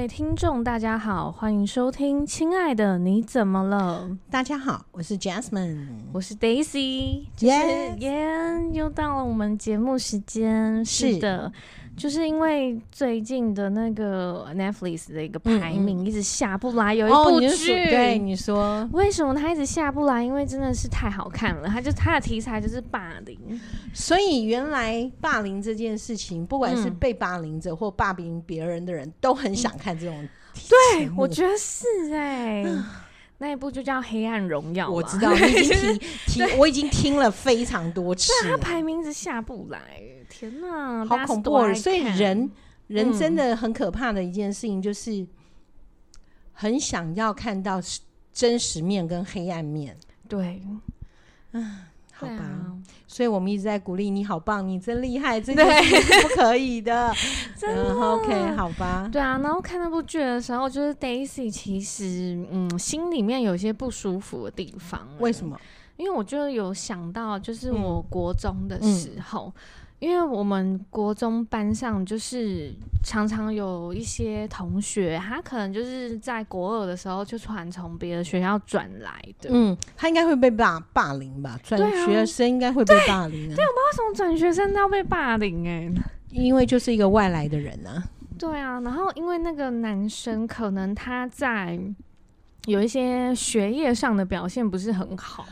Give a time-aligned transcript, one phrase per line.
[0.00, 4.08] 位听众，大家好，欢迎收听《亲爱的你怎么了》。
[4.30, 8.18] 大家好，我是 Jasmine，我是 Daisy，耶耶，
[8.72, 10.82] 又到了我们节目时间。
[10.86, 11.52] 是的。
[12.00, 20.24] 就是因为最近的那个 Netflix 的一个排名一直下不来，有一部剧，哦，对你说，为什么它一直下不来？
[20.24, 23.60] 因为真的是太好看了，它就它的题材就是霸凌，
[23.92, 30.26] 所以原来霸凌这件事情，不管是被霸凌者或霸凌别人的人，嗯、都很想看这种。
[30.94, 32.82] 对，我觉得是哎、欸。
[33.36, 38.30] 那一部就叫《黑暗荣耀》，我知道，你已经听 听，我已经听了非常多次。
[38.42, 39.80] 对，他排名是下不来，
[40.30, 41.74] 天哪，好恐怖！
[41.74, 42.50] 所以人
[42.86, 45.26] 人真的很可怕的一件事情，就是
[46.52, 47.78] 很想要看到
[48.32, 49.96] 真实面跟黑暗面。
[50.28, 50.62] 对，
[51.52, 51.80] 嗯。
[52.12, 57.10] 好吧、啊，所以我们一直在鼓励你，好棒，你真厉害，这件事是不可以的，
[57.56, 57.94] 真的。
[57.94, 59.08] OK，好吧。
[59.10, 65.08] 对啊，然后看那部剧的时候，就是 Daisy 其实嗯心里面有些不舒服的地方。
[65.18, 65.58] 为什么？
[65.96, 69.46] 因为我就有想到，就是我国中的时候。
[69.46, 69.62] 嗯嗯
[70.00, 72.72] 因为我们国中班上就是
[73.04, 79.50] 常常有一些同学，他可能就是在国二的时候就突然从别的学校转来的。
[79.52, 81.60] 嗯，他应该会被霸霸凌吧？
[81.62, 83.54] 转学生应该会被霸凌、啊。
[83.54, 85.92] 对，我不知道为什么转学生都要被霸凌哎、欸。
[86.30, 88.02] 因为就是一个外来的人啊。
[88.38, 91.78] 对啊，然后因为那个男生可能他在
[92.64, 95.44] 有一些学业上的表现不是很好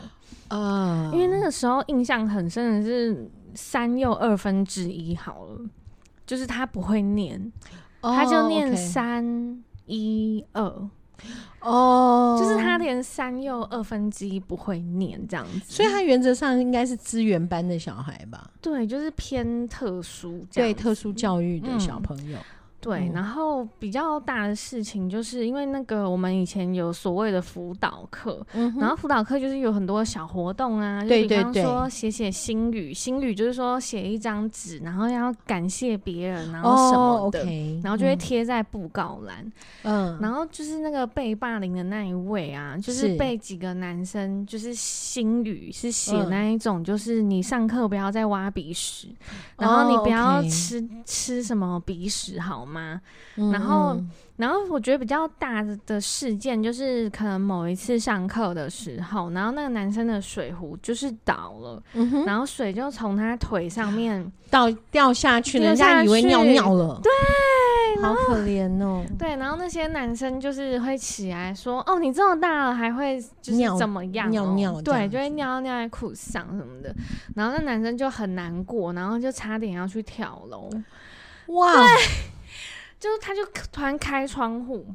[0.47, 1.11] 啊、呃。
[1.13, 3.29] 因为那个时候印象很深的是。
[3.55, 5.59] 三又二分之一好了，
[6.25, 7.51] 就是他不会念，
[8.01, 10.89] 哦、他就念三一二。
[11.59, 18.49] 哦，就是他连三又二分之一不会念这样子，所以他原则上应该是资源班的小孩吧？
[18.61, 22.37] 对，就是偏特殊，对特殊教育的小朋友。
[22.37, 22.43] 嗯
[22.81, 39.51] 对，然后比较大的事情就是因为那个我们以前有所谓的辅导课，嗯，然后辅导课就是有很多小活动啊，对对对，就比方说写写心语，心语就是说写一张纸，然后要感谢别人，然后什么的，哦 okay，然后就会贴在布告栏，
[39.83, 53.01] 嗯，然后就是那个被霸凌的那一位啊，就是被几个男生就是心语是写那一种，就是你上课不要再挖鼻屎，嗯，然后你不要吃，哦 okay，吃什么鼻屎好吗？
[53.35, 53.51] 吗？
[53.51, 69.03] 然后，嗯、然后我觉得比较大的事件就是，可能某一次上课的时候，然后那个男生的水壶就是倒了，嗯、然后水就从他腿上面倒掉下去，人家以为尿尿了，对，好可怜哦。
[69.17, 74.29] 对，然后那些男生就是会起来说：“哦，你这么大了还会就是怎么样、哦？
[74.29, 74.81] 尿尿？
[74.81, 76.93] 对，就会尿尿在裤上什么的。”
[77.35, 80.69] 然后那男生就很难过，然后就差点要去跳楼。
[81.47, 81.73] 哇！
[82.99, 83.09] 对。
[83.09, 84.85] 就他就突然开窗户，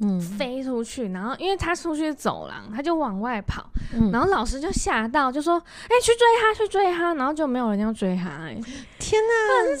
[0.00, 8.60] 嗯，飞出去，然后因为他出去走廊，他就往外跑，嗯，然后老师就吓到，就说：“哎、欸，去追他，去追他！”然后就没有人要追他、欸，哎，
[8.98, 9.76] 天哪，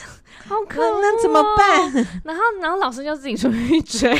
[0.00, 0.20] 好。
[0.46, 1.92] 好可那怎么办？
[2.24, 4.14] 然后，然后老师就自己出去追。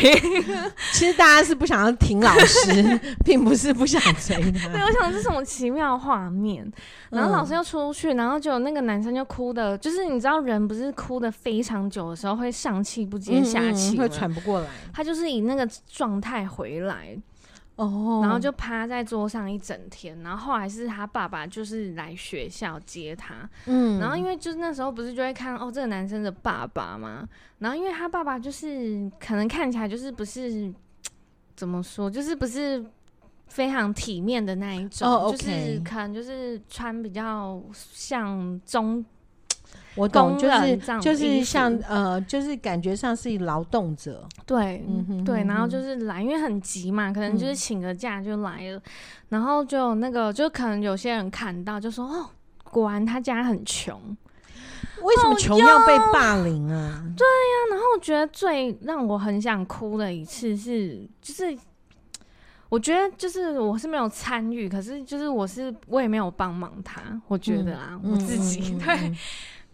[0.92, 4.68] 其实大家是不想要停老师， 并不是不想追他。
[4.68, 6.70] 对，我想这是什么奇妙画面。
[7.10, 14.66] 然后老师又出去，然后就那个男生就哭的，就是你知道人不是哭的非常久的时候会上气不接下气、嗯嗯，会喘不过来。
[14.92, 17.16] 他就是以那个状态回来。
[17.76, 30.72] 哦、oh，然后就趴在桌上一整天，然后后来是他爸爸就是来学校接他，嗯，然后因为就是那时候不是就会看哦这个男生的爸爸嘛，然后因为他爸爸就是可能看起来就是不是
[31.56, 32.84] 怎么说，就是不是
[33.48, 35.32] 非常体面的那一种，oh.
[35.32, 39.04] 就是可能就是穿比较像中。
[39.96, 48.82] 我懂，就是就是像呃，就是感觉上是劳动者，对，嗯哼，对，然后就是来，因为很急嘛，可能就是请个假就来了，嗯、
[49.28, 52.26] 然后就那个，就可能有些人看到就说，哦，
[52.64, 53.96] 果然他家很穷，
[55.02, 57.04] 为什么穷要被霸凌啊？
[57.06, 61.56] 哦、对呀、啊，然后我觉得最让我很想哭的一次是，就是
[62.68, 69.14] 我觉得就是我是没有参与，可是就是我是我也没有帮忙他，我觉得啊，嗯、我自己、嗯、 对。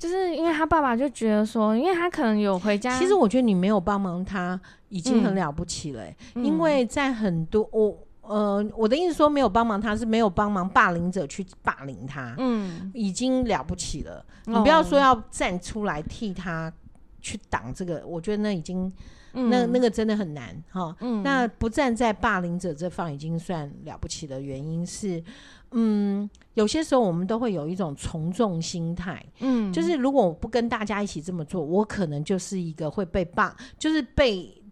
[0.00, 2.98] 就是因为他爸爸就觉得说，因为他可能有回家。
[2.98, 4.58] 其实我觉得你没有帮忙他
[4.88, 14.24] 已经很了不起了、欸嗯，因为在很多我呃我的意思说没有帮忙他是没有帮忙霸凌者去霸凌他，嗯，已经了不起了。
[14.46, 16.72] 你不要说要站出来替他
[17.20, 18.90] 去挡这个，我觉得那已经
[19.32, 20.92] 嗯、那那个真的很难哈。
[21.00, 25.22] 嗯，那不站在霸凌者这方已经算了不起的原因是，
[25.72, 34.62] 嗯，有些时候我们都会有一种从众心态，嗯，就是如果我不跟大家一起这么做，我可能就是一个会被霸，就是被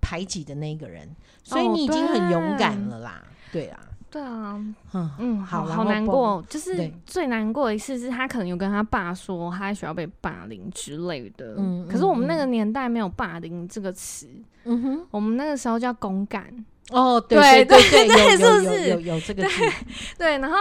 [0.00, 1.08] 排挤的那个人。
[1.42, 3.80] 所以你已经很勇敢了啦，哦、对，对啊。
[4.12, 14.28] 对啊，嗯嗯，好好难过，就是最难过的一次是他可能有跟他爸说他在学校被霸凌之类的，嗯，可是我们那个年代没有霸凌这个词，
[14.64, 16.44] 嗯哼，我们那个时候叫公干，
[16.90, 19.50] 哦，对对对对，对，是不是有有这个对？
[20.18, 20.56] 对，然后。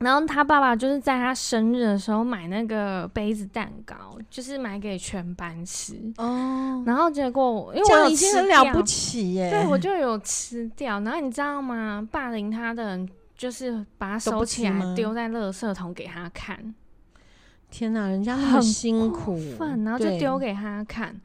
[0.00, 6.82] 然后他爸爸就是在他生日的时候买那个杯子蛋糕，就是买给全班吃哦。
[6.84, 11.00] 然后结果因为我已经很了不起耶，对，我就有吃掉。
[11.00, 12.06] 然后你知道吗？
[12.12, 16.74] 霸凌他的人就是把他收起来丢在垃圾桶给他看。
[17.70, 21.18] 天哪，人家很辛苦，然后就丢给他看。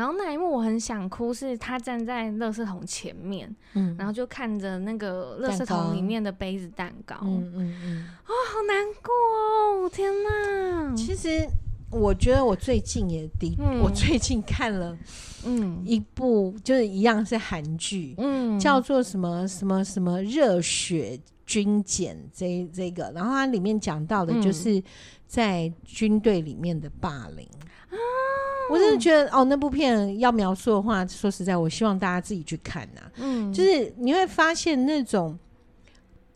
[0.00, 10.96] 然后那一幕我很想哭，是他站在垃圾桶前面，嗯，然后就看着那个垃圾桶里面的杯子蛋糕，嗯嗯嗯，哦，好难过哦，天哪！
[10.96, 11.46] 其实
[11.90, 14.96] 我觉得我最近也的，嗯、我最近看了，
[15.44, 24.82] 嗯，一部就是一样是韩剧，嗯，叫做什么什么什么热血军检这这个，然后它里面讲到的就是
[25.26, 27.46] 在军队里面的霸凌。
[27.90, 27.96] 啊，
[28.70, 33.12] 我真的觉得哦，那部片要描述的话，说实在，我希望大家自己去看呐、啊。
[33.16, 35.38] 嗯，就是你会发现那种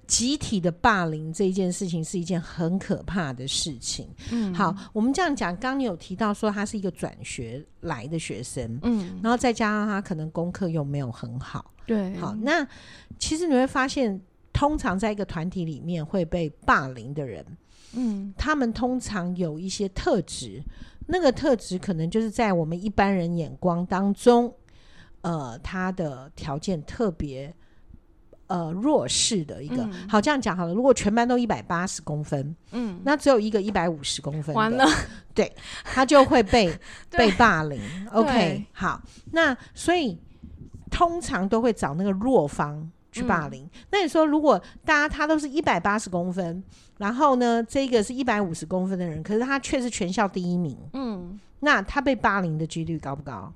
[0.07, 4.07] 集体的霸凌这一件事情是一件很可怕的事情。
[4.31, 12.67] 嗯，好，我们这样讲，刚刚你有提到说他是一个转学来的学生，嗯，然后再加上他可能功课又没有很好，对，好，那
[13.19, 14.21] 其实你会发现，
[14.53, 17.45] 通常在一个团体里面会被霸凌的人，
[17.95, 20.63] 嗯，他们通常有一些特质。
[21.07, 24.55] 那个特质可能就是在我们一般人眼光当中，
[25.21, 27.55] 呃，他的条件特别
[28.47, 29.83] 呃弱势的一个。
[29.83, 30.73] 嗯、好，这样讲好了。
[30.73, 34.87] 如果全班都一百八十公分，嗯，那只有一个一百五十公分，完了，
[35.35, 35.51] 对，
[35.85, 36.75] 他就会被
[37.11, 37.81] 被霸凌。
[38.13, 39.03] OK，好，
[39.33, 40.19] 那所以
[40.91, 43.65] 通常都会找那个弱方去霸凌。
[43.65, 46.65] 嗯、那你说，如果大家他都是一百八十公分？
[46.99, 50.77] 然后呢，这个是一百五十公分的人，可是他却是全校第一名。
[50.93, 53.53] 嗯，那他被霸凌的几率高不高？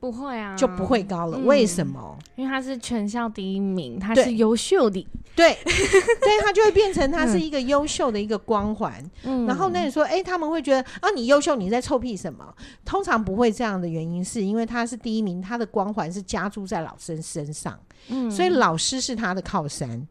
[0.00, 1.38] 不会啊，就不会高了。
[1.38, 2.16] 嗯、为什么？
[2.36, 5.04] 因为他是全校第一名，他是优秀的。
[5.34, 9.04] 对， 对，他就会变成他是一个优秀的一个光环。
[9.24, 12.54] 嗯，然后那你说，哎，他们会觉得啊，你优秀，你在臭屁什么？
[12.84, 17.76] 通常不会这样的原因，是因为他是第一名，他的光环是加注在老师身上。
[18.08, 20.06] 嗯，所以老师是他的靠山。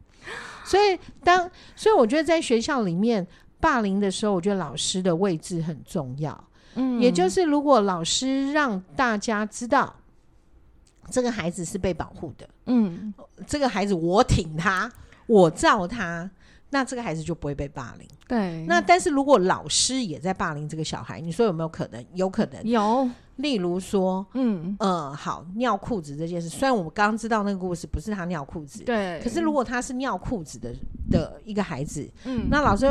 [0.68, 3.26] 所以当，所以我觉得在学校里面
[3.58, 6.44] 霸凌的时候，我觉得老师的位置很重要。
[6.74, 9.96] 嗯，也就是如果老师让大家知道
[11.10, 13.14] 这个孩子是被保护的，嗯，
[13.46, 14.92] 这个孩子我挺他，
[15.26, 16.30] 我罩他，
[16.68, 18.06] 那这个孩子就不会被霸凌。
[18.28, 22.04] 对，那但是如果老师也在霸凌这个小孩，你说有没有可能？
[22.12, 23.08] 有可能有。
[23.38, 30.74] 例如说，嗯呃，好，尿裤子这件事，虽然我们刚刚知道那个故事不是他尿裤子，对，可是如果他是尿裤子的
[31.10, 32.86] 的一个孩子，嗯，那老师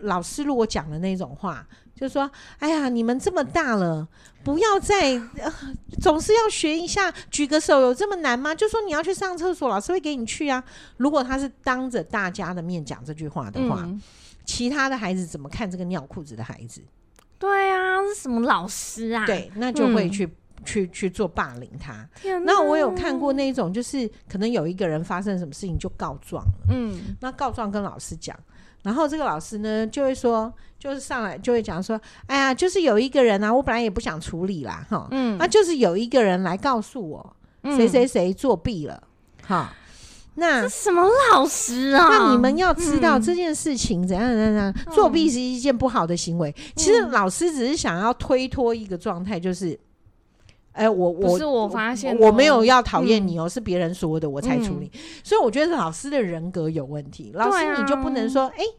[0.00, 2.28] 老师如果讲的那种话，就说，
[2.58, 4.06] 哎呀，你们这么大了，
[4.42, 5.52] 不要再、呃、
[6.00, 8.52] 总是要学一下，举个手有这么难吗？
[8.52, 10.62] 就说你要去上厕所，老师会给你去啊。
[10.96, 14.02] 如果他是当着大家的面讲这句话的话，嗯、
[14.44, 16.82] 其他的孩子怎么看这个尿裤子的孩子？
[17.42, 19.26] 对啊，是什么老师啊？
[19.26, 20.32] 对，那就会去、嗯、
[20.64, 22.08] 去去做霸凌他。
[22.44, 26.52] 那我有看过那种，就是可能有一个人发生什么事情就告状了。
[26.70, 28.38] 嗯，那告状跟老师讲，
[28.84, 39.02] 然后这个老师呢就会说，就是上来就会讲说，哎呀，就是有一个人啊，我本来也不想处理啦，哈，嗯，那就是有一个人来告诉我，谁谁谁作弊了，
[39.44, 39.74] 哈。
[40.34, 42.08] 那什么老师啊？
[42.10, 46.54] 那你们要知道这件事情怎样怎样怎样，嗯、作弊是一件不好的行为。
[46.56, 49.78] 嗯、其实老师只是想要推脱一个状态，就是，
[50.72, 54.90] 哎、欸，我我不是我发现我，我没有要讨厌你哦、喔，嗯、是别人说的，我才处理。
[54.94, 57.32] 嗯、所以我觉得老师的人格有问题。
[57.34, 58.74] 老师你就不能说，哎、欸。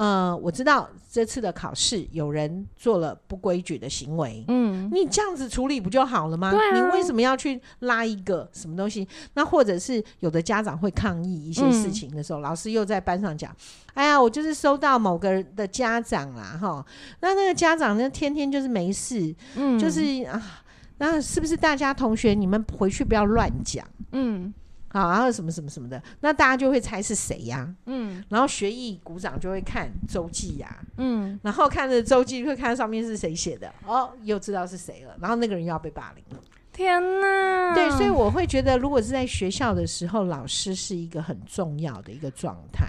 [0.00, 6.50] 呃，我知道这次的考试有人做了不规矩的行为，嗯，你这样子处理不就好了吗？
[6.72, 9.06] 你为什么要去拉一个什么东西？
[9.34, 13.54] 那或者是有的家长会抗议一些事情的时候，嗯，老师又在班上讲
[13.92, 16.82] ：“哎呀，我就是收到某个人的家长啦，哈，
[17.20, 20.62] 那那个家长呢，天天就是没事，嗯，就是啊，
[20.96, 23.86] 那是不是大家同学你们回去不要乱讲？
[24.12, 24.50] 嗯。”
[24.92, 27.72] 好，然后什么什么什么的，那大家就会猜是谁呀？
[27.86, 36.42] 嗯，然后学艺鼓掌就会看周记呀，嗯，然后看着周记会看上面是谁写的，哦，又知道是谁了，然后那个人又要被霸凌了。
[36.72, 37.74] 天呐！
[37.74, 42.88] 对，所以我会觉得，如果是在学校的时候，老师是一个很重要的一个状态。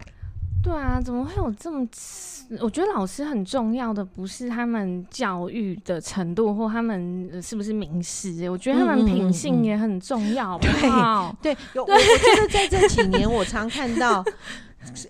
[0.64, 1.88] 对啊，怎么会有这么？
[2.60, 10.58] 我觉得老师很重要的不是他们教育的程度或他们是不是名师，我觉得他们品性也很重要。
[10.60, 14.24] 对、嗯、对，有对 我，我觉得在这几年，我常看到，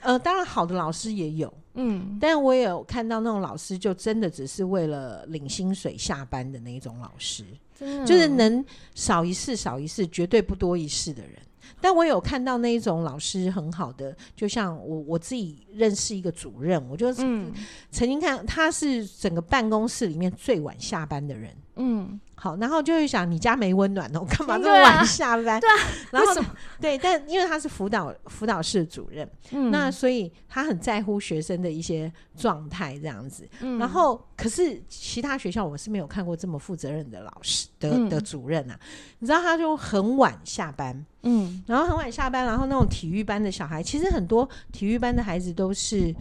[0.01, 7.43] 呃，当然好的老师也有， 嗯，但我也有看到那种老师就真的只是为了领薪水下班的那种老师，
[8.05, 11.31] 就是能少一事少一事，绝对不多一事的人。
[11.81, 17.53] 但我有看到那一种老师很好的，就像我我自己认识一个主任，我就曾
[17.91, 21.51] 经看他是整个办公室里面最晚下班的人。
[21.75, 25.59] 嗯，好，然后就会想，你家没温暖哦， 干嘛这么晚下班？
[25.59, 25.75] 对啊，
[26.11, 26.41] 然后
[26.79, 33.47] 对，但因为他是辅导辅导室主任，嗯，那所以他很在乎学生的一些状态这样子。
[33.61, 38.79] 嗯，然后可是其他学校我是没有看过这么负责任的老师的、嗯、的主任啊。
[39.19, 46.13] 你知道他就很晚下班，嗯，然后很晚下班，然后那种体育班的小孩，其实很多体育班的孩子都是。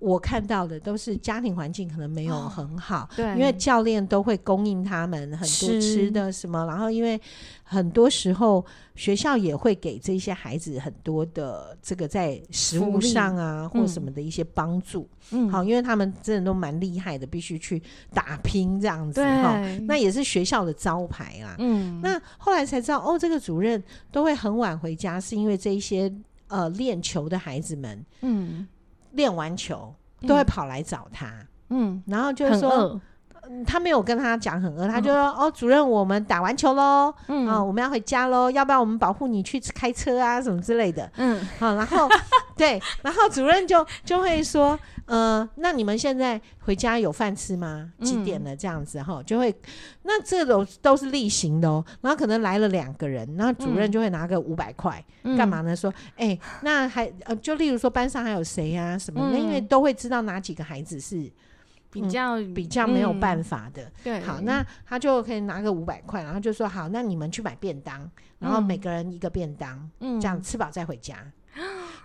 [0.00, 7.20] 我看到的都是家庭环境可能没有很好，哦、对，因为教练都会供应他们很多吃的什么，然后因为
[7.62, 8.64] 很多时候
[8.94, 17.80] 学校也会给这些孩子很多的这个在食物上啊或什么的一些帮助，嗯，好，因为他们真的都蛮厉害的，必须去
[18.14, 26.10] 打拼这样子哈，那也是学校的招牌啦，嗯，那后来才知道哦，这个主任都会很晚回家，是因为这一些
[26.48, 28.66] 呃练球的孩子们，嗯。
[29.12, 29.94] 练完球
[30.26, 31.32] 都会跑来找他，
[31.70, 33.00] 嗯，然后就是说，
[33.66, 42.08] 他没有跟他讲很饿，他就说，哦，主任，我们打完球喽，嗯，啊，我们要回家喽，要不要我们保护你去开车啊，什么之类的，嗯，好，然后
[42.56, 44.78] 对，然后主任就就会说。
[45.06, 47.90] 呃，那你们现在回家有饭吃吗？
[48.00, 48.54] 几点了？
[48.54, 49.52] 这样子哈、嗯，就会，
[50.04, 51.84] 那这种都是例行的哦。
[52.00, 55.04] 然后可能来了两个人，然后主任就会拿个五百块，
[55.36, 55.74] 干、嗯、嘛呢？
[55.74, 58.98] 说，哎、欸，那还呃，就例如说班上还有谁呀、啊？
[58.98, 59.20] 什么？
[59.32, 61.30] 那、嗯、因为都会知道哪几个孩子是、嗯、
[61.90, 63.90] 比较比较没有办法的。
[64.04, 71.16] 对、嗯，好，那他就可以拿个五百块，然后就说好，那你们去买便当，然后每个人一个便当，嗯，这样吃饱再回家。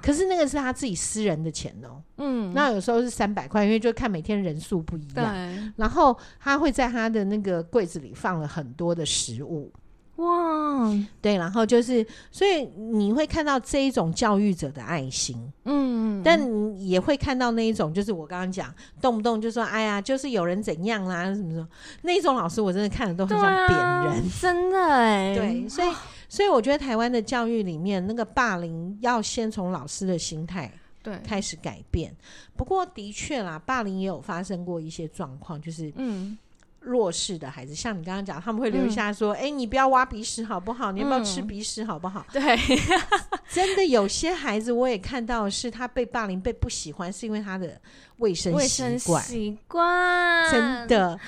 [0.01, 5.71] 可是那个是他自己私人的钱哦、喔，嗯，那有时候是三百块，因为就看每天人数不一样。
[5.77, 9.71] 然后他会在他的那个柜子里放了很多的食物，
[10.17, 10.91] 哇，
[11.21, 21.67] 对，然后就是，所以你会看到这一种教育者的爱心，嗯，但你也会看到那一种，就是我刚刚讲，动不动就说，哎呀，就是有人怎样啦、啊，什么什么，
[22.01, 25.87] 那一种老师我真的看了都很想扁人，啊、真的哎、欸，对，所以。
[26.27, 30.69] 所以我觉得台湾的教育里面，那个霸凌要先从老师的心态
[31.03, 31.15] 对。
[31.23, 32.13] 开始改变。
[32.57, 36.35] 不过的确啦，霸凌也有发生过一些状况，就是嗯，
[36.85, 40.91] 弱势的孩子，像你刚刚讲，他们会留下说：“哎、嗯欸，你不要挖鼻屎好不好？
[40.91, 42.57] 你要不要吃鼻屎好不好？”嗯、对，
[43.51, 47.79] 真的有些孩子我也看到，是他被霸凌被不喜欢，是因为他的
[48.17, 51.19] 卫生习惯习惯，真的，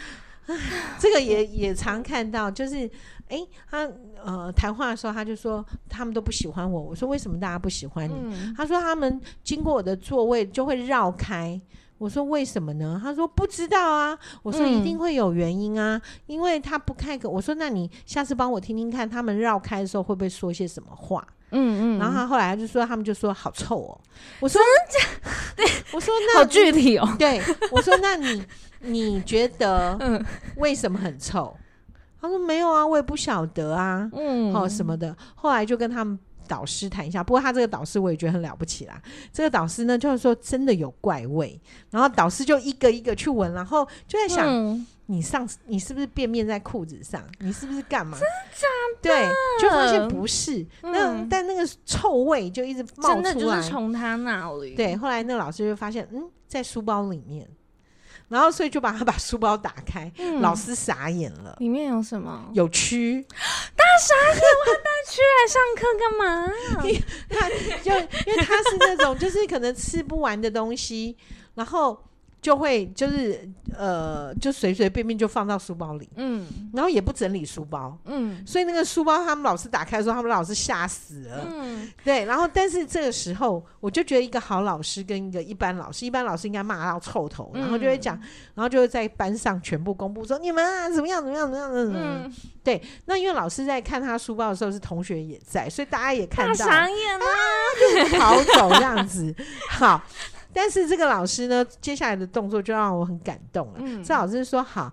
[1.00, 2.90] 这个也也常看到，就是。
[3.30, 3.92] 哎、欸，他
[4.24, 6.82] 呃谈话的时候，他就说他们都不喜欢我。
[6.82, 8.14] 我说为什么大家不喜欢你？
[8.16, 11.60] 嗯、他说他们经过我的座位就会绕开。
[11.98, 13.00] 我说为什么呢？
[13.04, 14.18] 他说不知道啊。
[14.44, 17.30] 我说一定会有原因啊，嗯、因为他不开口。
[17.30, 21.26] 我说那你下次帮我听听看，他们绕开的时候会不会说些什么话？
[21.52, 22.00] 嗯嗯。
[22.00, 24.02] 然后他后来他就说，他们就说好臭哦。
[24.40, 24.62] 我说？
[25.56, 27.16] 对， 我说那好具体哦。
[27.18, 28.44] 对，我说那你
[28.82, 29.98] 你觉得
[30.58, 31.56] 为什么很臭？
[32.20, 35.16] 他说没有啊，我也不晓得啊，嗯，好什么的。
[35.36, 39.02] 后来就跟他们导师谈一下，不过他这个导师我也觉得很了不起啦。
[39.32, 41.60] 这个导师呢，就是说真的有怪味，
[41.92, 47.22] 然后导师就一个一个去闻，然后就在想，嗯、你上次你是不是便便在裤子上？
[47.40, 48.18] 你是不是干嘛？
[48.18, 48.68] 真的假
[49.02, 49.02] 的？
[49.02, 49.30] 对，
[49.62, 50.66] 就发现不是。
[50.82, 54.76] 嗯、那但那个臭味就一直冒出来，真的就是从他那里。
[54.76, 57.48] 对，后来那个老师就发现，嗯，在书包里面。
[58.30, 61.56] 然后，所以就把他 把书包打开，嗯、老师傻眼了。
[61.60, 62.50] 里面有什么？
[62.54, 63.24] 有蛆，
[63.76, 64.42] 大傻眼！
[64.42, 66.52] 我要带蛆来上课干嘛？
[67.30, 67.50] 他
[67.84, 67.92] 就
[68.32, 71.16] 因为他是那种，就是可能吃不完的东西，
[71.56, 72.04] 然后。
[72.42, 88.22] 就会就是呃，就随随便便就放到书包里，嗯，然后也不整理书包，嗯，所以那个书包他们老师打开的时候，他们老师吓死了，嗯，对，然后但是这个时候我就觉得一个好老师跟一个一般老师，一般老师应该骂到臭头，然后就会讲，嗯、
[88.56, 99.36] 然后就会在班上全部公布说你们啊怎么样怎么样怎么样怎么样，嗯，对，那因为老师在看他书包的时候是同学也在，所以大家也看到，傻眼了，啊，就逃走这样子，
[99.70, 100.02] 好。
[100.58, 103.76] 但是这个老师呢，接下来的动作就让我很感动了。
[103.78, 104.92] 嗯，这老师说好，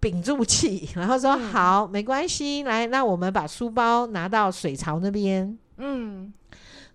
[0.00, 6.32] 屏住气，然后说、嗯、好，没关系，来，那我们把书包拿到水槽那边，嗯，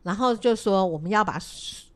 [0.03, 1.39] 然后就说我们要把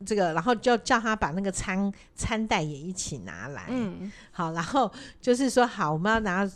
[0.06, 4.90] 这个，然后就叫他把那个餐餐袋也一起拿来，嗯，好，然后
[5.20, 6.50] 就是说好，我们要拿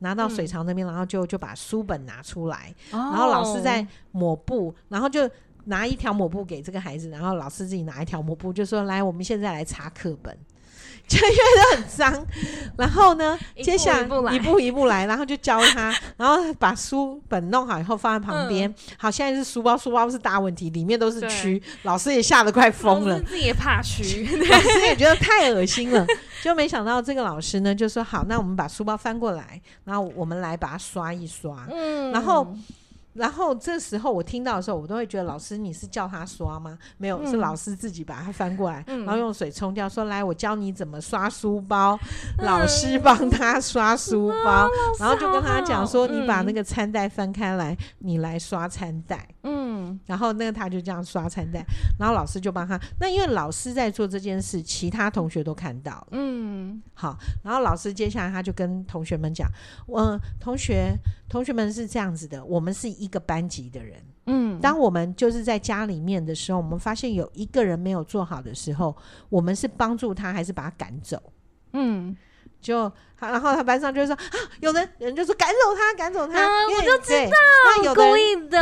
[0.00, 5.26] 拿到水槽那边，嗯、然后就就把书本拿出来，哦、然后老师在抹布，然后就
[5.64, 10.36] 拿一条抹布给这个孩子，然后老师自己拿一条抹布，就说来，我们现在来擦课本。
[11.08, 12.26] 就因为都很脏，
[12.78, 18.70] 然后呢， 接下来一步一步来，然后就教他，然后把书本弄好以后放在旁边。
[18.70, 26.06] 嗯、好，现在是书包，书包是大问题，里面都是蛆，老师也吓得快疯了，自己也怕蛆， 老师也觉得太恶心了。
[26.40, 32.46] 就没想到这个老师呢，就说好，那我们把书包翻过来，然后我们来把它刷一刷，嗯，然后。
[33.14, 36.78] 然后这时候我听到的时候，我都会觉得老师你是叫他刷吗？
[36.96, 41.98] 没有，嗯、是老师自己把它翻过来，嗯、然后用水冲掉，说来我教你怎么刷书包。
[42.38, 49.28] 嗯、老师帮他刷书包，嗯、然后就跟他讲说，你把那个餐袋翻开来，嗯、你来刷餐袋。
[49.42, 51.64] 嗯，然后那个他就这样刷餐袋，
[51.98, 52.80] 然后老师就帮他。
[53.00, 56.06] 那因为老师在做这件事，其他同学都看到了。
[56.12, 59.46] 嗯，好，然后老师接下来他就跟同学们讲，
[59.88, 60.96] 嗯，同学，
[61.28, 62.92] 同学们是这样子的，我们是。
[63.02, 68.94] 一个班级的人，嗯，当我们就是在家里面的时候，我们发现有一个人没有做好的时候，
[69.28, 71.20] 我们是帮助他还是把他赶走？
[71.72, 72.14] 嗯，
[72.62, 77.32] 就然后他班上就会说啊， 有人人就说赶走他，赶走他，啊、我就知道，
[77.66, 78.60] 那有故意的，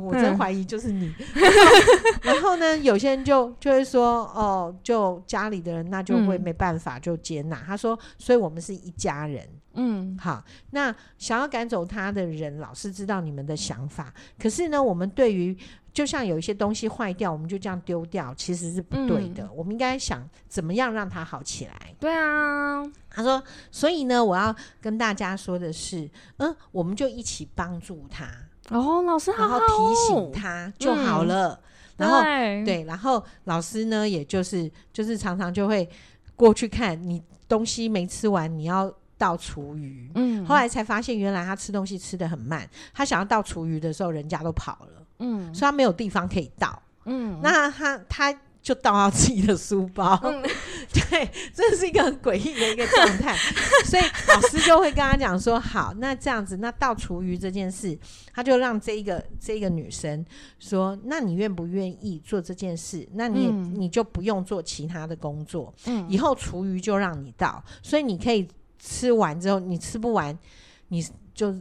[0.00, 1.12] 我真怀疑就是你。
[1.34, 1.42] 嗯、
[2.22, 7.56] 然后呢，有些人就就会说哦，就家里的人那就会没办法就接纳。
[7.56, 9.48] 嗯、他说，所以我们是一家人。
[9.80, 10.42] 嗯，好。
[10.70, 14.12] 那想要赶走他的人，老师知道你们的想法。
[14.36, 15.56] 可是呢，我们对于
[15.92, 19.44] 就像有一些东西坏掉，我们就这样丢掉，其实是不对的。
[19.44, 21.94] 嗯、我们应该想怎么样让它好起来。
[21.98, 23.42] 对啊，他说。
[23.70, 28.26] 所以呢，我要跟大家说的是，嗯，我们就一起帮助他。
[28.70, 31.50] 哦，老师好好，然后提醒他就好了。
[31.52, 31.62] 嗯、
[31.96, 35.88] 然后对，对，然后老师呢，也就是就是常常就会
[36.36, 38.92] 过去看你东西没吃完，你要。
[39.20, 50.42] 倒厨余，嗯，后来才发现原来他吃东西吃的很慢，他想要倒厨余的时候，人家都跑了，嗯，所以他没有地方可以倒，嗯，那他他就倒到自己的书包，嗯、
[50.92, 53.36] 对，这是一个很诡异的一个状态，
[53.86, 57.98] 所以老师就会跟他讲说，好，那这样子，那倒厨余这件事，
[58.34, 60.24] 他就让这一个这一个女生
[60.58, 63.08] 说，那你愿不愿意做这件事？
[63.14, 68.48] 那你、嗯、你就不用做其他的工作，嗯，以后厨余就让你倒，所以你可以。
[68.80, 70.38] 吃完之后，你吃不完，
[70.86, 71.04] 你
[71.34, 71.52] 就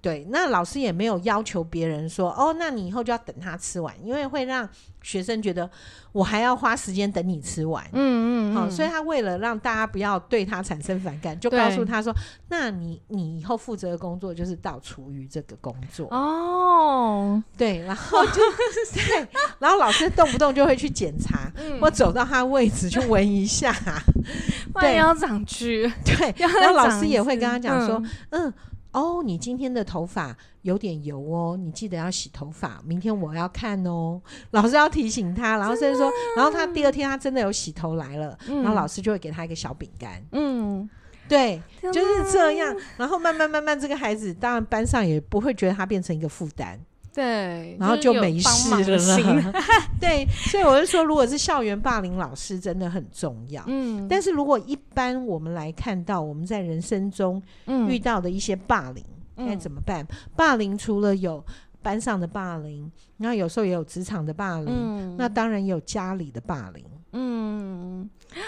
[0.00, 0.26] 对。
[0.30, 4.68] 那老师也没有要求别人说，哦，那你以后就要等他吃完，因为会让
[5.02, 5.68] 学生觉得
[6.12, 7.84] 我还要花时间等你吃完。
[7.92, 12.14] 嗯嗯，嗯，好，所以他为了让大家不要对他产生反感，就告诉他说，
[12.48, 16.06] 那你你以后负责的工作就是到厨余这个工作。
[16.10, 18.40] 哦，对，然后就
[18.94, 19.28] 对，
[19.58, 23.74] 然后老师动不动就会去检查，嗯、或走到他位置去闻一下。
[24.80, 25.92] 对，要长蛆。
[26.04, 28.54] 对，然后老师也会跟他讲说，嗯，嗯，
[28.92, 34.20] 哦，你今天的头发有点油哦，你记得要洗头发，明天我要看哦。
[34.50, 40.22] 老师要提醒他，然后甚至说，然后他第二天他真的有洗头来了，嗯、然后老师就会给他一个小饼干。
[40.32, 40.88] 嗯，
[41.28, 42.76] 对，就是这样。
[42.96, 46.78] 然后慢慢慢慢，这个孩子当然班上也不会觉得他变成一个负担。
[47.14, 49.52] 对，然后就没事了。
[50.00, 53.62] 对，所以我就说，如果是校园霸凌，老师真的很重要。
[53.66, 57.42] 嗯，但是如果一般我们来看到我们在人生中
[57.88, 59.04] 遇到的一些霸凌，
[59.36, 60.06] 该、嗯、怎么办？
[60.34, 61.44] 霸凌除了有
[61.82, 66.84] 班上的霸凌，那有时候也有职场的霸凌，嗯、那当然也有家里的霸凌。
[67.12, 67.31] 嗯。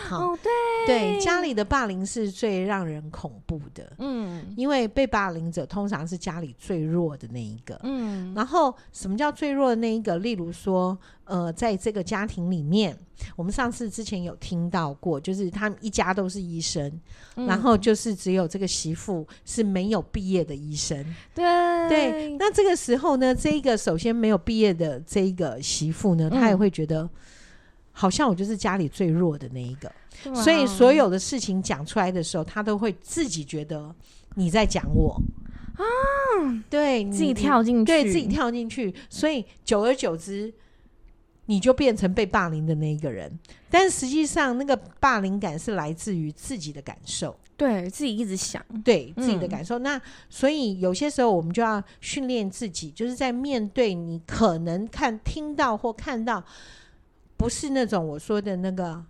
[0.09, 0.51] 好，哦、对。
[0.87, 10.19] 对，家里的霸凌是最让人恐怖的，嗯，因为被霸凌者通常是家里最弱的那一个，嗯，然后什么叫最弱的那一个？
[10.19, 12.95] 例如说，呃，在这个家庭里面，
[13.35, 17.01] 我们上次之前有听到过，就是他们一家都是医生，
[17.37, 21.03] 嗯、然后就是只有这个媳妇是没有毕业的医生，
[21.35, 21.45] 对。
[21.89, 27.05] 对，那这个时候呢，这一个首先没有毕业的这一个媳妇呢，她也会觉得。
[27.05, 27.11] 嗯
[27.97, 29.91] 好像我就是家里最弱的那一个，
[30.35, 33.95] 所以所有的事情讲出来的时候，他都会自己觉得
[34.35, 35.17] 你在讲我。
[35.77, 35.83] 啊，
[36.69, 40.53] 对，自己跳进去，对自己跳进去，所以久而久之，
[41.47, 43.39] 你就变成被霸凌的那一个人。
[43.71, 49.79] 但实际上，那个霸凌感是来自于自己的感受，对自己一直想，对自己的感受。
[49.79, 56.45] 嗯、那所以有些时候，我们就要训练自己，就是在面对你可能看、听到或看到。
[57.45, 59.05] 不是那种我说的那个，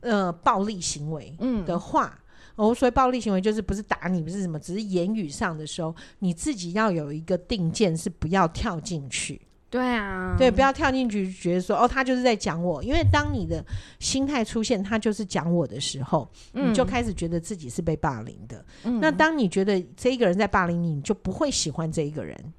[0.00, 2.18] 呃，暴力行为的话，
[2.56, 9.38] 嗯、哦，所以暴力行为就是不是打你，不是什么，只是言语上的时候，你自己要有一个定见，是不要跳进去。
[9.68, 12.82] 对啊，对，不要跳进去，觉得说哦，他就是在讲我。
[12.82, 13.62] 因为当你的
[14.00, 18.64] 心态出现，他就是讲我的时候，嗯，你就开始觉得自己是被霸凌的。
[18.84, 22.52] 嗯，那当你觉得这一个人在霸凌你，你就不会喜欢这一个人。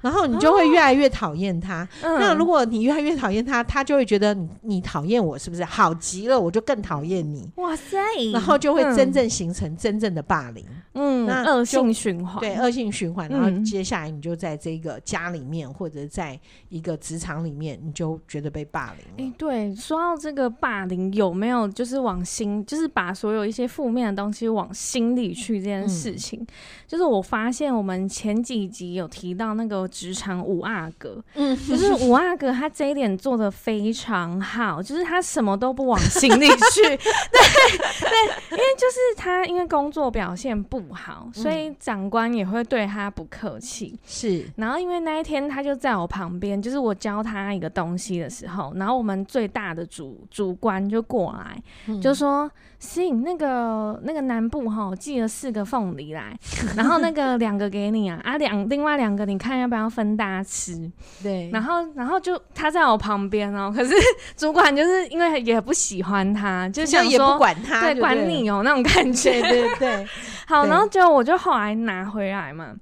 [0.00, 1.82] 然后你就会越来越讨厌他。
[2.02, 5.64] 哦、那如果你越来越讨厌他，他就会觉得你你讨厌我，是不是？
[5.64, 7.50] 好极了，我就更讨厌你。
[7.56, 7.98] 哇塞！
[8.32, 10.64] 然后就会真正形成真正的霸凌。
[10.94, 12.40] 嗯，那恶性循环。
[12.40, 13.28] 对，恶性循环。
[13.28, 16.38] 然后接下来你就在这个家里面，或者在
[16.70, 19.26] 一个职场里面，你就觉得被霸凌。
[19.26, 26.40] 哎，对，说到这个霸凌，有没有就是往心，就是把所有一些负面的东西往心里去这件事情？
[26.40, 26.46] 嗯、
[26.86, 29.89] 就是我发现我们前几集有提到那个。
[29.90, 44.46] 职场五阿哥，嗯，就是五阿哥，他这一点做的非常好，就是他什么都不往心里去， 对对，因为就是他因为工作表现不好，所以长官也会对他不客气，是。
[44.56, 52.50] 然后因为那一天他就在我旁边，就是我教他一个东西的时候，然后我们最大的主主管就过来，嗯、就说。
[52.80, 56.36] 行，那个那个南部哈，寄了四个凤梨来，
[56.74, 60.90] 然后那个两个给你啊，啊两另外两个你看要不要分大家吃？
[61.22, 63.94] 对，然后然后就他在我旁边哦， 可是
[64.34, 70.06] 主管就是因为也不喜欢他，就想说也不管他，对，管你哦那种感觉，对对对。
[70.48, 72.74] 好，然后就我就后来拿回来嘛，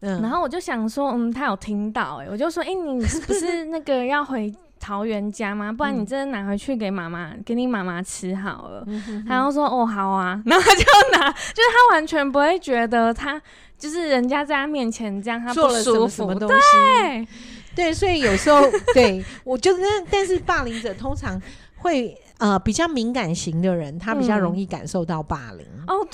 [0.00, 4.52] 嗯，然后我就想说，嗯，他有听到哎，我就说，哎，你是不是那个要回？
[4.86, 5.72] 桃园家吗？
[5.72, 8.84] 不然你真的拿回去给妈妈，嗯、给你妈妈吃好了。
[8.86, 10.84] 嗯、哼哼然后说哦好啊，然后他就
[11.18, 13.40] 拿， 就是他完全不会觉得他
[13.76, 16.56] 就是人家在他面前这样，他不舒服做了什么什么东西。
[16.94, 17.28] 对
[17.74, 18.62] 对，所以有时候
[18.94, 21.42] 对我就是，但是霸凌者通常
[21.78, 22.16] 会。
[22.38, 25.66] 呃，比较敏感型的人，他比较容易感受到霸凌。
[25.76, 26.06] 嗯、哦，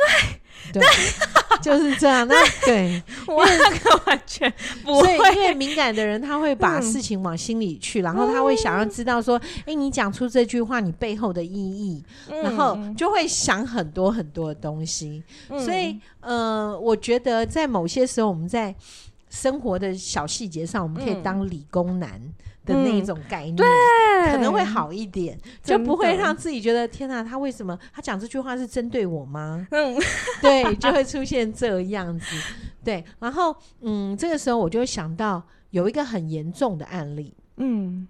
[0.72, 0.82] 对，对，
[1.60, 2.26] 就是这样。
[2.28, 4.52] 那对， 我那个完全
[4.84, 5.16] 不会。
[5.16, 15.24] 所以，因为敏感的人，他会把事情往心里去，嗯、然后他会想要知道说，哎、欸，你讲出这句话，你背后的意义，嗯、然后就会想很多很多的东西。
[15.48, 18.72] 嗯、所以，呃，我觉得在某些时候，我们在
[19.28, 22.20] 生活的小细节上，我们可以当理工男。
[22.66, 29.66] 嗯的那一种概念，嗯、对，可能会好一点，就不会让自己觉得天哪，他为什么他讲这句话是针对我吗？
[29.72, 29.96] 嗯，
[30.40, 32.26] 对，就会出现这样子。
[32.84, 38.06] 对，然后嗯，这个时候我就会想到有一个很严重的案例，嗯，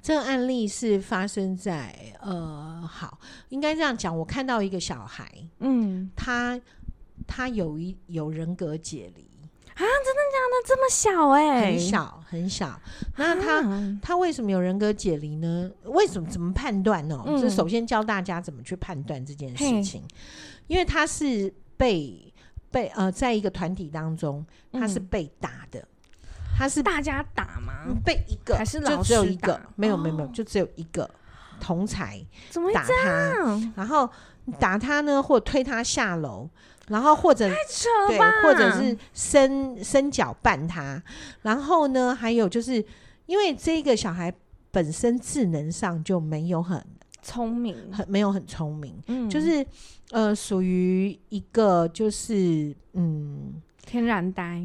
[0.00, 3.18] 这个案例是发生在呃，好，
[3.50, 6.58] 应该这样讲，我看到一个小孩，嗯，他
[7.26, 9.23] 他有一有人格解离。
[9.74, 10.64] 啊，真的假的？
[10.66, 12.80] 这么小哎、欸，很小很小。
[13.16, 15.70] 那他、啊、他为什么有人格解离呢？
[15.84, 17.20] 为什么怎么判断呢？
[17.26, 20.02] 就、嗯、首先教大家怎么去判断这件事情，
[20.68, 22.32] 因为他是被
[22.70, 25.80] 被呃，在一个团体当中，他是被打的。
[25.80, 25.88] 嗯、
[26.56, 27.72] 他是大家打吗？
[28.04, 28.96] 被一个还是老师打？
[28.96, 29.60] 就只有一个？
[29.74, 31.10] 没有没有没有，就只有一个
[31.60, 32.24] 同侪
[32.72, 34.08] 打他，然后
[34.60, 36.48] 打他呢，或推他下楼。
[36.88, 37.48] 然后或者
[38.08, 41.02] 对，或者是伸伸脚绊他，
[41.42, 42.84] 然后呢，还有就是
[43.26, 44.32] 因为这个小孩
[44.70, 46.84] 本身智能上就没有很
[47.22, 49.66] 聪明，很没有很聪明，嗯，就是
[50.10, 53.54] 呃，属于一个就是嗯，
[53.86, 54.62] 天然呆，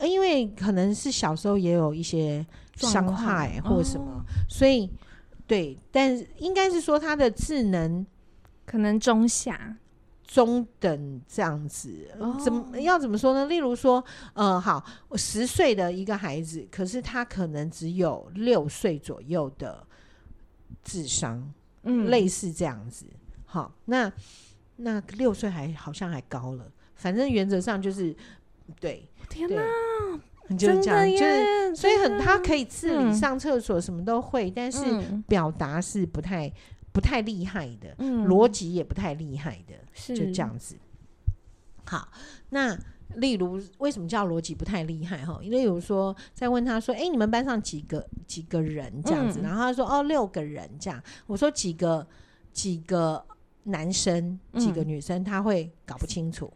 [0.00, 4.88] 因为可能是小时候也有一些伤害或什么，哦，所以
[5.46, 8.06] 对，但应该是说他的智能
[8.64, 9.76] 可能中下。
[10.32, 12.10] 中等这样子，
[12.42, 13.44] 怎么要怎么说呢？
[13.44, 14.82] 例如说，呃，好，
[15.14, 19.86] 十岁的一个孩子，可是他可能只有六岁左右的
[20.82, 23.04] 智商，嗯，类似这样子。
[23.44, 24.10] 好，那
[24.76, 26.64] 那六岁还好像还高了，
[26.94, 28.16] 反正原则上就是
[28.80, 29.06] 对。
[29.28, 29.62] 天哪，
[30.56, 34.80] 就是这样，就是所以很他可以自理上厕所，什么都会，嗯、但是
[35.28, 36.50] 表达是不太。
[36.92, 40.76] 不太厉害的，嗯，逻辑也不太厉害的，是就这样子。
[41.84, 42.08] 好，
[42.50, 42.78] 那
[43.16, 45.24] 例如为什么叫逻辑不太厉害？
[45.24, 52.06] 哈，例如说在问他说：“哎、欸，你们班上几个几个人这样子？”嗯、然后他说：“哦，六个人这样。”我说：“几个
[52.52, 53.24] 几个
[53.64, 56.52] 男生，几个女生？”他会搞不清楚。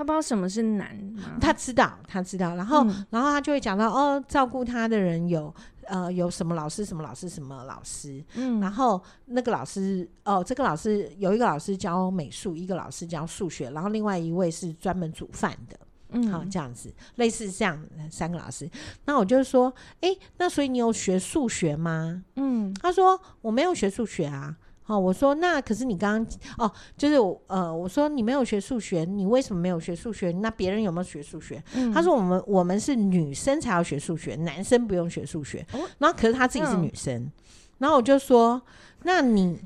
[0.00, 0.98] 他不知道什么是难，
[1.38, 5.54] 他知道，他知道，然后，嗯、然后他就会讲到哦，照顾他的人有
[5.88, 15.78] 呃有什么老师，什么老师，什么老师，嗯，然后那个老师哦，这个老师有一个老师教美术，一个老师教数学，然后另外一位是专门煮饭的，
[16.12, 17.78] 嗯，好这样子，类似这样
[18.10, 18.70] 三个老师。
[19.04, 20.08] 那我就说，哎，
[20.38, 22.24] 那所以你有学数学吗？
[22.36, 24.56] 嗯，他说我没有学数学啊。
[24.90, 27.14] 好，我说那可是你刚刚哦，就是
[27.46, 30.32] 呃，我说你没有学数学，你为什么没有学数学？
[30.32, 31.62] 那别人有没有学数学？
[31.74, 35.64] 嗯、他说我们我们是女生才要学数学，男生不用学数学。
[35.74, 37.32] 哦、然后可是他自己是女生，嗯、
[37.78, 38.60] 然后我就说
[39.04, 39.60] 那你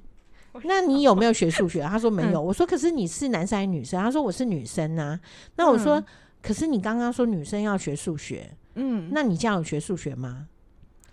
[0.64, 1.80] 那你有没有学数学？
[1.80, 2.42] 他说没有。
[2.42, 3.98] 嗯、我说可是你是男生还是女生？
[4.02, 5.18] 他说我是女生啊。
[5.56, 6.04] 那我说、嗯、
[6.42, 10.48] 可是你刚刚说女生要学数学，嗯，那你这样有学数学吗？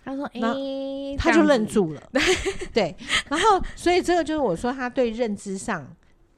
[0.04, 2.02] 他说：“诶，他就愣住了。
[2.74, 2.94] 对，
[3.28, 5.86] 然后所以这个就是我说他对认知上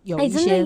[0.02, 0.64] 有一些，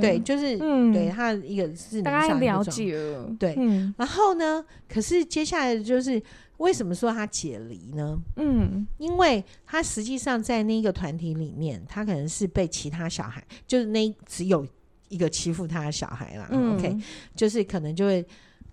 [0.00, 3.30] 对，就是嗯对他一个是大概了解了。
[3.38, 3.54] 对，
[3.96, 6.20] 然后呢，可是接下来就是
[6.56, 8.20] 为什么说他解离呢？
[8.36, 14.66] 嗯，因为他实际上在那个团体里面，他可能是被其他小孩，就是那只有
[15.08, 16.48] 一个欺负他的小孩啦。
[16.50, 16.96] OK，
[17.36, 18.26] 就是可能就会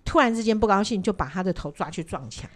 [0.04, 2.50] 突然之间不高兴，就把他的头抓去撞墙。”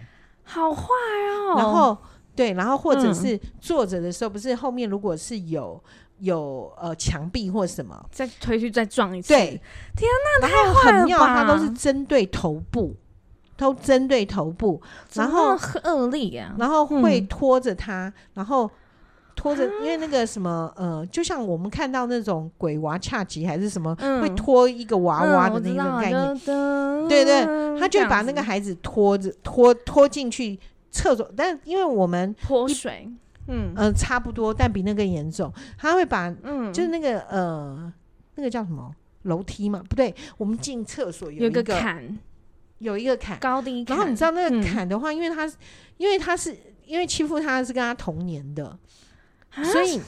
[0.52, 1.96] 好坏哦，然后
[2.36, 5.82] 对，然后或者是坐着的时候，不是后面如果是有
[6.18, 9.28] 有呃墙壁或什么，再推去再撞一次。
[9.32, 9.60] 对，
[9.96, 10.08] 天
[10.40, 10.98] 哪，太坏了吧！
[10.98, 12.94] 很妙，它都是针对头部，
[13.56, 14.80] 都针对头部，
[15.14, 18.70] 然后很恶劣啊，然后会拖着他，然后
[19.34, 27.80] 拖着，因为那个什么呃，就像我们看到那种鬼娃恰吉还是什么，会拖一个娃娃的那种概念，对对。
[27.80, 30.58] 他就把那个孩子拖着拖拖进去
[30.90, 33.08] 厕所，但因为我们泼水，
[33.48, 33.72] 嗯。
[33.74, 35.52] 呃差不多，但比那个严重。
[35.76, 37.92] 他会把嗯，就是那个呃
[38.36, 38.94] 那个叫什么？
[39.22, 39.80] 楼梯嘛？
[39.88, 42.18] 不对，我们进厕所有一个坎，
[42.78, 43.38] 有一个坎。
[43.38, 43.84] 高低。
[43.86, 45.48] 然后你知道那个坎的话，因为他
[45.96, 48.76] 因为他是因为欺负他是跟他同年的，
[49.64, 50.00] 所以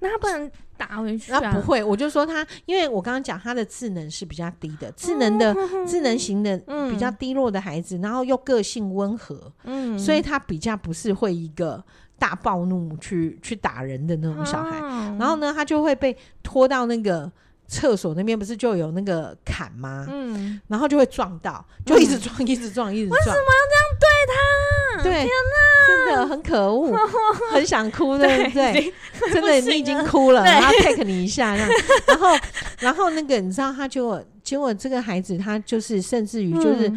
[0.00, 0.50] 那他不能。
[0.78, 1.40] 打回去啊！
[1.52, 5.52] 不会，我就说他，因为我刚刚讲他的智能是比较低的，智能的
[5.84, 6.56] 智能型的
[6.88, 11.84] 比较低落的孩子，然后又个性温和，嗯，所以他比较不是会一个
[12.16, 14.78] 大暴怒去去打人的那种小孩。
[15.18, 17.28] 然后呢，他就会被拖到那个
[17.66, 20.06] 厕所那边，不是就有那个坎吗？
[20.08, 23.18] 嗯，然后就会撞到，就一直撞，一直撞，一直撞。
[23.18, 24.34] 为什么要这样对他？
[25.02, 25.86] 对，天哪！
[25.86, 26.94] 真的很可恶，
[27.52, 28.92] 很想哭，对不对？
[29.32, 31.70] 真的，你已经哭了，然后 take 你一下，这样，
[32.06, 32.28] 然后，
[32.80, 36.92] 然后那个你知道，他结果结果这个孩子他就是甚至于就是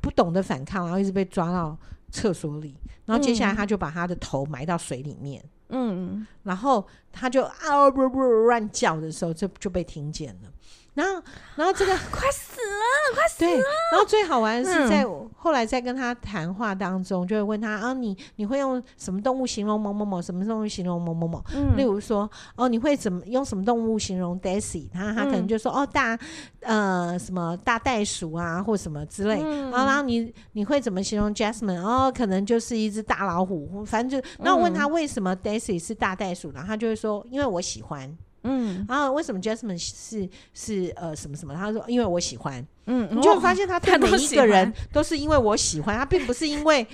[0.00, 1.76] 不懂得反抗，然后一直被抓到
[2.10, 10.50] 厕所里，然后接下来他就把他的头埋到水里面，嗯，然后他就啊不不乱叫的时候，就就被听见了。
[10.96, 11.22] 然后，
[11.56, 13.50] 然后这个 快死了，快死了。
[13.50, 13.54] 对，
[13.92, 15.06] 然后最好玩的是在
[15.36, 20.20] 后来在跟他谈话当中，就会问他啊，你你会用什么动物形容某某某？
[20.22, 21.44] 什么动物形容某某某？
[21.76, 24.88] 例如说，哦，你会怎么用什么动物形容 Daisy？
[24.90, 26.18] 他他可能就说哦，大
[26.62, 29.40] 呃什么大袋鼠啊，或什么之类。
[29.42, 31.78] 然后，然后你你会怎么形容 Jasmine？
[31.78, 33.84] 哦，可能就是一只大老虎。
[33.84, 38.16] 反正就，那我问他为什么 Daisy 是大袋鼠，然后他就会说，因为我喜欢。
[38.46, 41.54] 嗯，然后为什么 Jasmine 是是呃什么什么？
[41.54, 46.86] 他说因为我喜欢，嗯，你就会发现他对每一个人都是因为我喜欢，他并不是因为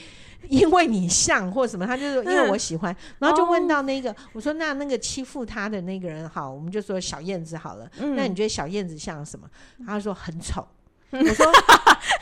[0.49, 2.95] 因为你像或什么，他就是因为我喜欢。
[3.19, 7.89] 然后就问到那个，我说那那个欺负他的那个人好，我们就说小燕子好了。
[8.17, 9.47] 那你觉得小燕子像什么？
[9.87, 10.67] 他说很丑。
[11.13, 11.47] 我说，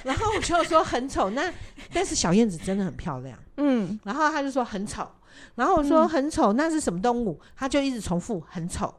[0.03, 1.31] 然后我就说很丑。
[1.31, 1.49] 那
[1.93, 3.38] 但是小燕子真的很漂亮。
[3.59, 5.09] 嗯，然后他就说很丑。
[5.55, 7.40] 然后我说很丑，那是什么动物？
[7.57, 8.93] 他就一直重复很丑。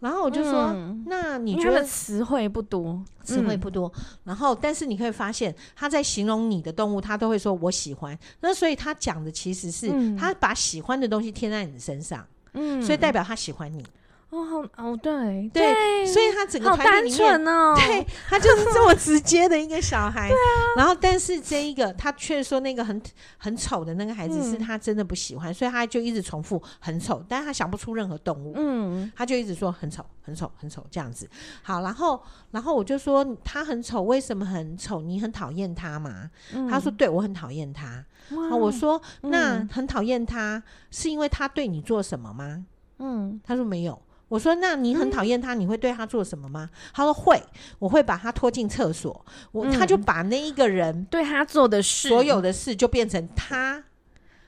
[0.00, 0.74] 然后我就说，
[1.06, 3.92] 那你觉得词汇不多，词汇不多。
[4.24, 8.18] 然后，但是你可以发现，他在形容你的动物，他都会说我喜欢。
[8.40, 13.84] 那所以他讲的其实是他把喜欢的东西贴在你身上，嗯，所以代表他喜欢你。
[14.30, 20.28] 哦，好哦，对对，所以他整个团体里面，哦、对他就是这么直接的一个小孩。
[20.30, 20.38] 对啊，
[20.76, 23.02] 然后但是这一个他却说那个很
[23.38, 31.28] 很丑的那个孩子是他真的不喜欢，嗯、所以他就一直重复很丑，但是他想不出任何动物，嗯，他就一直说很丑很丑很丑这样子。
[31.62, 35.00] 好，然后然后我就说他很丑，为什么很丑？
[35.00, 36.30] 你很讨厌他吗？
[36.54, 38.04] 嗯、他说对，我很讨厌他。
[38.30, 40.62] 哇我说那很讨厌他
[40.92, 42.64] 是因为他对你做什么吗？
[42.98, 44.00] 嗯，他说没有。
[44.30, 47.42] 我说：“那你很讨厌他，嗯、你会对他做什么吗？”他说：“会，
[47.80, 49.26] 我会把他拖进厕所。
[49.50, 53.82] 我、嗯、他就把那一个人对他做的事，所有的事就变成他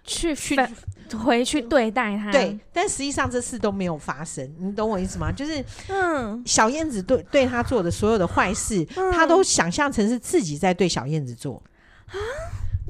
[0.05, 0.57] 去去
[1.25, 2.31] 回去对待他。
[2.31, 4.49] 对，但实际上这事都没有发生。
[4.61, 5.33] 你懂我意思吗？
[5.33, 11.61] 就是，嗯，小燕子对对他做的所有的坏事，嗯、他都想象成是自己在对小燕子做
[12.07, 12.15] 啊。”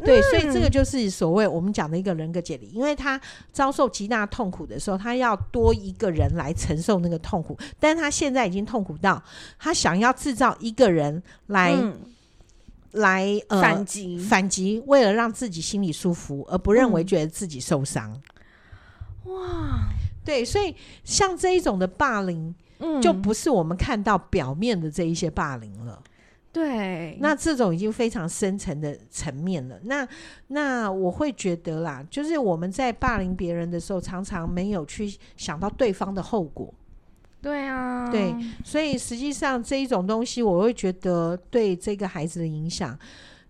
[0.05, 3.21] 对，所以这个就是所谓我们讲的一个人格解离，因为他
[3.53, 9.23] 遭受极大痛苦的时候，他要多一个人来承受那个痛苦，但是他现在已经痛苦到
[9.59, 11.97] 他想要制造一个人来、嗯、
[12.93, 14.19] 来、呃、反击。
[14.19, 18.21] 反击，为了让自己心里舒服，而不认为觉得自己受伤。
[19.25, 19.89] 哇！
[20.25, 20.75] 对，所以
[21.05, 26.03] 像这一种的霸凌，嗯，就不是我们看到表面的这一些霸凌了。
[26.53, 29.81] 对，那这种已经非常深层的层面了。
[29.85, 30.07] 那
[30.49, 36.73] 那我会觉得啦，就是我们在霸凌别人的时候，常常没有去想到对方的后果。
[37.41, 42.97] 对啊，对，所以实际上这一种东西，我会觉得对这个孩子的影响，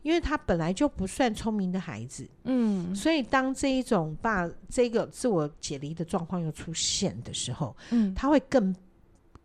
[0.03, 8.73] 因为他本来就不算聪明的孩子，嗯，所以当这一种把这个自我解离的状况又出现的时候，嗯，他会更。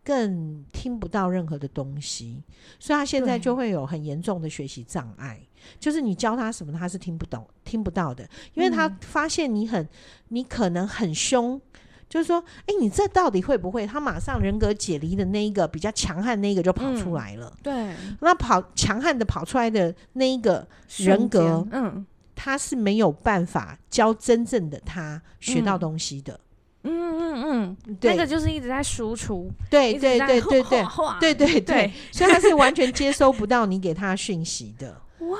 [0.08, 2.42] 更听不到任何的东西，
[2.80, 5.38] 所以他现在就会有很严重的学习障碍。
[5.78, 9.86] 就是你教他什么，他是听不懂、听不到的，因为他发现你很，
[10.28, 11.60] 你可能很凶，
[12.08, 13.86] 就是说，哎，你这到底会不会？
[13.86, 17.54] 他马上人格解离的那一个比较强悍那一个就跑出来了。
[17.62, 20.66] 对，那跑强悍的跑出来的那一个
[20.96, 26.32] 人格，嗯，他是没有办法教真正的他学到东西的。
[26.32, 26.40] 嗯
[26.82, 30.84] 嗯嗯，嗯，那个就是一直在输出，对对对对对。
[31.20, 35.00] 对 对对，所以他是完全接收不到你给他讯息的。
[35.20, 35.38] 哇，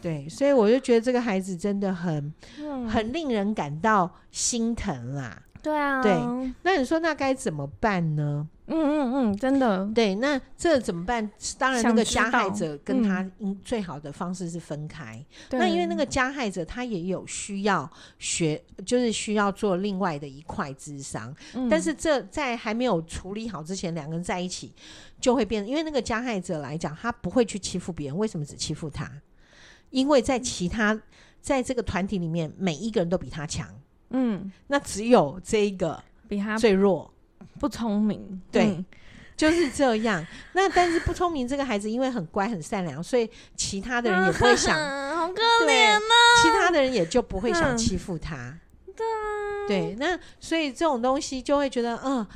[0.00, 2.32] 对，所以我就觉得这个孩子真的很
[2.88, 5.42] 很令人感到心疼啦。
[5.62, 6.12] 对啊，对，
[6.62, 8.48] 那你说那该怎么办呢？
[8.66, 11.30] 嗯嗯嗯，真的，对，那这怎么办？
[11.58, 15.22] 当然，那个加害者跟他应最好的方式是分开。
[15.50, 21.34] 嗯、那因为那个加害者他也有需要学，就是需要做另外的一块智商。
[21.52, 24.72] 嗯、但是这在还没有处理好之前，两个人在一起
[25.20, 25.66] 就会变。
[25.66, 29.10] 因为那个加害者来讲，他不会去欺负别人，为什么只欺负他？
[29.90, 30.98] 因为在其他
[31.40, 33.68] 在这个团体里面，每一个人都比他强。
[34.10, 37.12] 嗯，那只有这一个比他最弱，
[37.58, 38.84] 不聪明，对，嗯、
[39.36, 40.24] 就是这样。
[40.52, 44.76] 那但是不聪明这个孩子，因为很乖很善良，所以其他的人也不会想，
[45.16, 46.00] 好可怜啊，
[46.42, 48.58] 其他的人也就不会想欺负他。
[48.96, 52.26] 对、嗯，对，那所以这种东西就会觉得，嗯，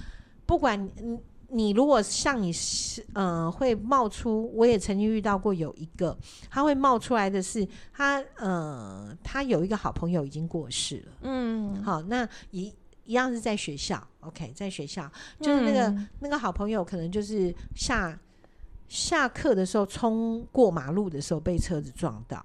[0.46, 1.18] 不管你。
[1.50, 6.14] 你如果像你是呃会冒出，我也曾经遇到过有一个，
[6.50, 12.70] 他会冒出来的是他呃他有一个好朋友已经过世了，嗯，好，那一
[13.08, 18.16] 一样是在学校，OK，在学校就是那个、嗯、那个好朋友可能就是下
[18.86, 22.44] 下课的时候冲过马路的时候被车子撞到，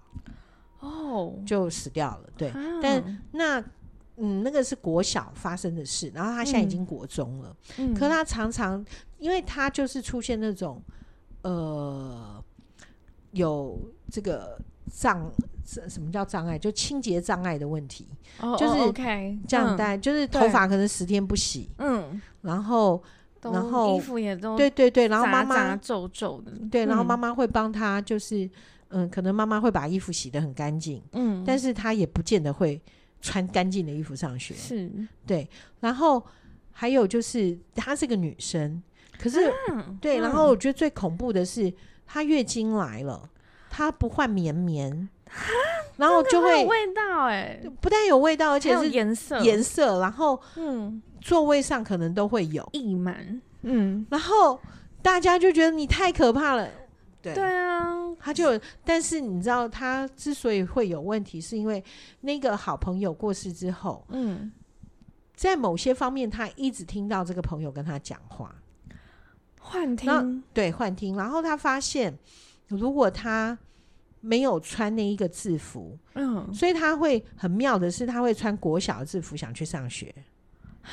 [0.80, 3.64] 哦，就死掉了，对，啊、但那。
[4.18, 7.58] 嗯，那个是国小发生的事，然后他现在已经国中了。
[7.80, 8.86] 嗯，可是他常常，
[9.18, 10.80] 因为他就是出现那种，
[11.42, 12.40] 呃，
[13.32, 13.76] 有
[14.12, 14.56] 这个
[14.92, 15.32] 障，
[15.66, 16.58] 什么叫障碍？
[16.58, 18.08] 就清洁障碍的问题。
[18.40, 21.70] 哦，就是 OK，这样带，就是头发可能十天不洗。
[21.78, 23.02] 嗯，然后，
[23.42, 28.50] 然后衣服也都对对对，然后妈妈皱皱的，对，然后妈妈会帮他，就是
[28.90, 31.02] 嗯，可能妈妈会把衣服洗得很干净。
[31.14, 32.82] 嗯，但是他也不见得会。
[33.26, 34.92] 穿干净的衣服上学是
[35.26, 36.22] 对，然后
[36.74, 38.84] 还有就是她是个女生，
[39.18, 41.74] 可是、啊、对，然后我觉得最恐怖的是
[42.06, 43.30] 她月经来了，
[43.76, 45.10] 她不换绵绵，
[45.98, 49.40] 然后就会有味道哎、欸，不但有味道，而且是颜色。
[49.40, 52.70] 颜色，然后嗯，座位上可能都会有。
[52.72, 54.60] 溢满，嗯，然后
[55.02, 56.70] 大家就觉得你太可怕了。
[57.20, 57.84] 对，对啊，
[58.20, 61.84] 他就，但是你知道，他之所以会有问题，是因为
[62.22, 64.52] 那个好朋友过世之后，嗯，
[65.36, 68.54] 在某些方面，他一直听到这个朋友跟他讲话，
[69.60, 71.16] 幻听，对，幻听。
[71.16, 72.14] 然后他发现，
[72.68, 73.58] 如果他
[74.22, 80.14] 没有穿那一个制服，嗯，所以他会很妙的是，他会穿国小的制服想去上学。
[80.84, 80.92] 啊。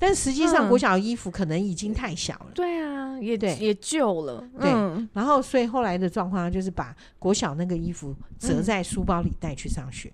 [0.00, 2.52] 但实际上，国小的衣服可能已经太小了。
[2.54, 4.48] 对啊，也对，也旧了。
[4.60, 4.70] 对，
[5.12, 10.08] 然后所以后来的状况就是把国小那个衣服折在书包里带去上学，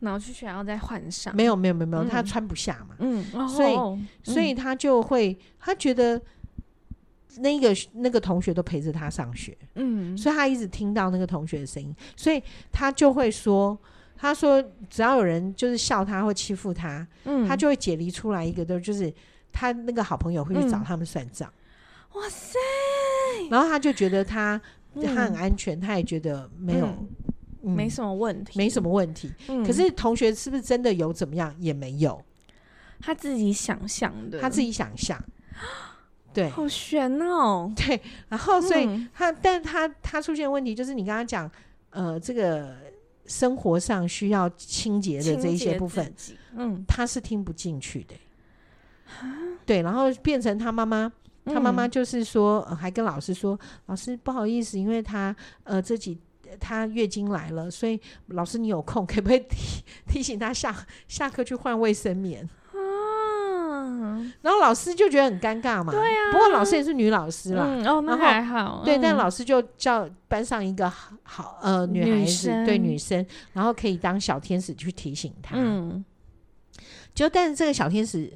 [0.00, 1.34] 然后去学校再换上。
[1.34, 2.94] 没有，没有，没有，没有，他穿不下嘛。
[2.98, 3.74] 嗯，所以，
[4.22, 6.20] 所以他就会，他觉得
[7.38, 9.56] 那个那个同学都陪着他上学。
[9.74, 12.42] 嗯，所以他一直听到那个同学的声音，所以
[12.72, 13.78] 他就会说。
[14.16, 19.12] 他说：“只要有人就是笑他或欺负他，嗯，他就会解离出来一个，都就是
[19.52, 21.52] 他那个好朋友会去找他们算账。
[22.12, 22.56] 哇塞！
[23.50, 24.58] 然后他就觉得他
[25.02, 26.88] 他很安全，他也觉得没有
[27.60, 29.30] 没什么问题，没什么问题。
[29.66, 31.54] 可是同学是不是真的有怎么样？
[31.58, 32.24] 也没有，
[33.00, 35.20] 他自己想象的，他自己想象。
[36.34, 37.72] 对，好悬哦。
[37.76, 41.50] 对，然后所以他，但他他出现问题就是你刚刚讲，
[41.90, 42.76] 呃，这个。”
[43.26, 46.14] 生活上需要清洁的这一些部分，
[46.56, 48.14] 嗯，他是听不进去的，
[49.64, 51.10] 对，然后变成他妈妈，
[51.46, 56.20] 他妈妈就是说，呃，还跟老师说，老师不好意思，因为他呃自己
[56.60, 62.46] 他月经来了，所以老师你有空可不可以提提醒他下下课去换卫生棉？
[64.42, 65.92] 然后老师就觉得很尴尬嘛。
[65.92, 67.64] 对啊，不过老师也是女老师啦。
[67.66, 68.82] 嗯、哦，那还好。
[68.84, 70.90] 对，但老师就叫班上一个
[71.22, 75.54] 好呃女孩子，女对女生，然后可以当小天使去提醒她。
[75.56, 76.04] 嗯。
[77.14, 78.32] 就但是这个小天使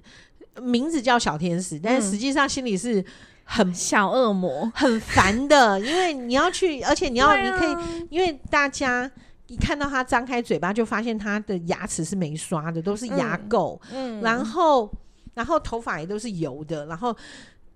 [0.63, 3.05] 名字叫小天使，但是实际上心里是
[3.45, 5.81] 很小恶魔，很烦的。
[5.85, 9.11] 因为你要去，而且你要你可以，因为大家。
[9.49, 13.81] 一看到他张开嘴巴，就发现他的牙齿是没刷的，都是牙垢。
[13.95, 14.93] 嗯，然后，
[15.39, 17.17] 然后头发也都是油的，然后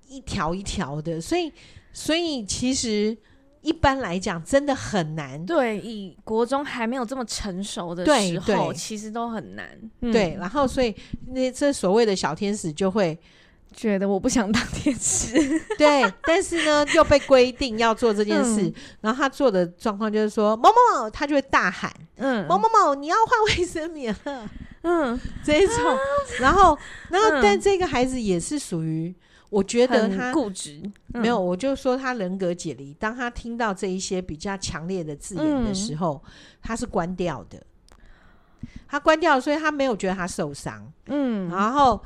[0.08, 1.52] 一条一条的，所以，
[1.92, 3.16] 所以其实
[3.60, 5.46] 一般来讲，真的很难。
[5.46, 9.78] 对，以国中还没有这么成熟的时候，其实都很难。
[10.00, 10.92] 对，然后，所以
[11.28, 13.16] 那这所谓的小天使就会。
[13.72, 15.32] 觉得我不想当天使，
[15.76, 24.48] 对，但是呢 又被规定要做这件事，嗯、然后他做的状况就是说某某某，他就会大喊，嗯，某某某你要换卫生棉了，
[24.82, 25.98] 嗯，这一种，啊、
[26.40, 26.78] 然后，
[27.10, 29.14] 然后，但这个孩子也是属于，
[29.50, 36.30] 我觉得他固执，没有，我就说他人格解离，当他听到这一些比较强烈的字眼的时候，嗯、
[36.62, 37.62] 他是关掉的，
[38.86, 42.02] 他关掉了，所以他没有觉得他受伤，嗯，然后。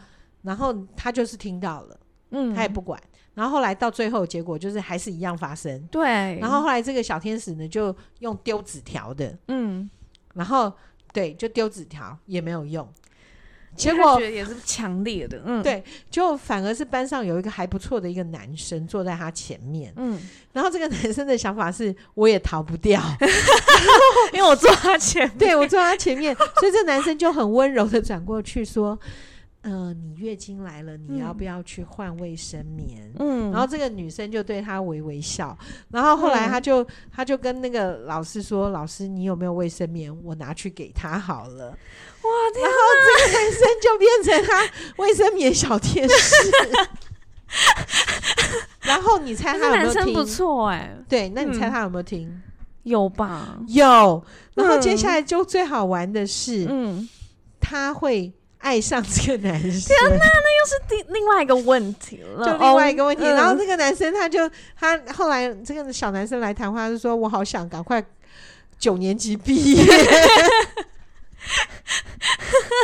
[0.46, 2.98] 然后他就是听到了，嗯，他也不管。
[3.34, 5.78] 然后后来到最后，结果就是还是一样发生。
[5.88, 6.38] 对。
[6.38, 9.90] 然后后来这个小天使呢，就用丢纸条的，嗯，
[10.32, 10.72] 然后
[11.12, 12.88] 对，就丢纸条也没有用。
[13.74, 20.18] 结果也是强烈的，嗯，对，就反而是班上有一个还不错的一个男生坐在他前面，嗯，
[20.54, 23.02] 然后这个男生的想法是，我也逃不掉，
[24.32, 28.98] 因为我坐他前面，对，我坐他前面，所以这男生就很温柔的转过去说。
[29.66, 33.12] 嗯、呃，你月经来了，你要不要去换卫生棉？
[33.18, 35.56] 嗯，然后这个女生就对他微微笑，
[35.90, 40.16] 然后后来他就、嗯、他就跟那个老师说：“老师，你有没有卫生棉？
[40.24, 41.70] 我拿去给他好了。”
[42.22, 46.34] 哇，然后这个男生就变成他卫生棉小天使。
[48.82, 50.14] 然后你猜他有没有听？
[50.14, 52.28] 不错哎、欸，对，那你猜他有没有听？
[52.28, 52.42] 嗯、
[52.84, 54.24] 有吧，有。
[54.54, 57.08] 然后接下来就最好玩的是，嗯，
[57.60, 58.32] 他会。
[58.66, 62.42] 爱上这个男生，天哪，那又是第另外一个问题了。
[62.44, 68.04] 就另外一个问题，哦、然后这个男生他就他后来这个小男生来谈话，就说：“我好想赶快
[68.76, 69.84] 九年级毕业。”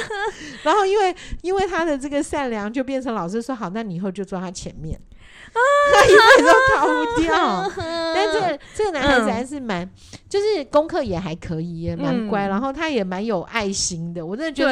[0.65, 5.01] 然后因为因为他的这个善良，就变成老师说：“好，那你以后就坐他前面。”
[5.55, 7.71] 他一辈子都逃不掉，
[8.15, 9.87] 但这个这个男孩子还是蛮，
[10.27, 14.25] 就是功课也还可以，也蛮乖，然后他也蛮有爱心的。
[14.25, 14.65] 我真的觉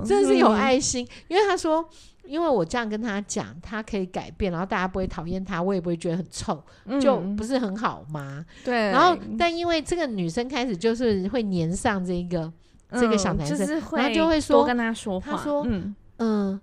[0.00, 1.86] 得，真的是有爱心，因为他说，
[2.24, 6.62] 因为我这样跟他讲，他可以改变，然后大家不会讨厌他，我也不会觉得很臭，
[6.98, 8.42] 就不是很好吗？
[8.64, 8.74] 对。
[8.92, 12.50] 然后，但因为这个女生开始就是会粘上这个
[13.00, 15.66] 这个小男生，然后就会说跟他说话，他说，
[16.18, 16.60] 嗯。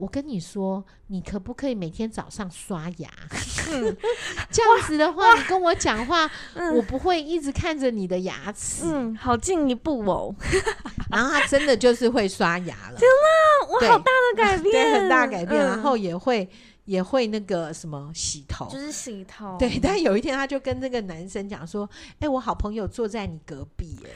[0.00, 3.10] 我跟你说，你可不可以每天早上刷牙？
[3.68, 3.94] 嗯、
[4.50, 8.84] 这样子的话，你跟我讲话，嗯、我不会一直看着你的牙齿。
[8.86, 10.34] 嗯，好进一步哦。
[11.12, 12.98] 然后他真的就是会刷牙了。
[12.98, 15.62] 真的，我好大的改变，对，很大改变。
[15.62, 16.48] 嗯、然后也会
[16.86, 19.58] 也会那个什么洗头，就是洗头。
[19.58, 21.86] 对，但有一天他就跟那个男生讲说
[22.16, 24.10] ：“哎、欸，我好朋友坐在你隔壁。”哎。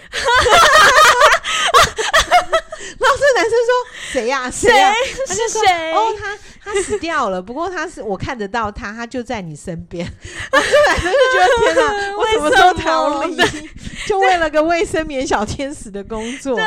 [2.99, 3.71] 然后这男生说
[4.13, 4.51] ：“谁呀？
[4.51, 4.93] 谁呀？
[5.27, 5.61] 他就说
[5.95, 6.39] ：“哦，他
[6.73, 7.41] 他死掉了。
[7.41, 10.07] 不过他是我看得到他，他就在你身边。”
[10.53, 13.37] 然后这男生就觉得：“天哪， 我什么时候逃离？
[14.07, 16.65] 就为了个卫生棉小天使的工作。”对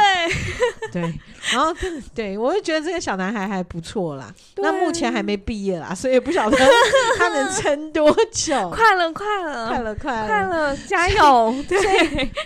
[1.02, 1.20] 对，
[1.52, 1.74] 然后
[2.16, 4.34] 对我就觉得这个小男孩还不错啦。
[4.58, 6.58] 那目前还没毕业啦，所以不晓得
[7.18, 8.70] 他能撑多久。
[8.72, 11.56] 快了，快了，快了，快了，快了，加油！
[11.70, 11.78] 对，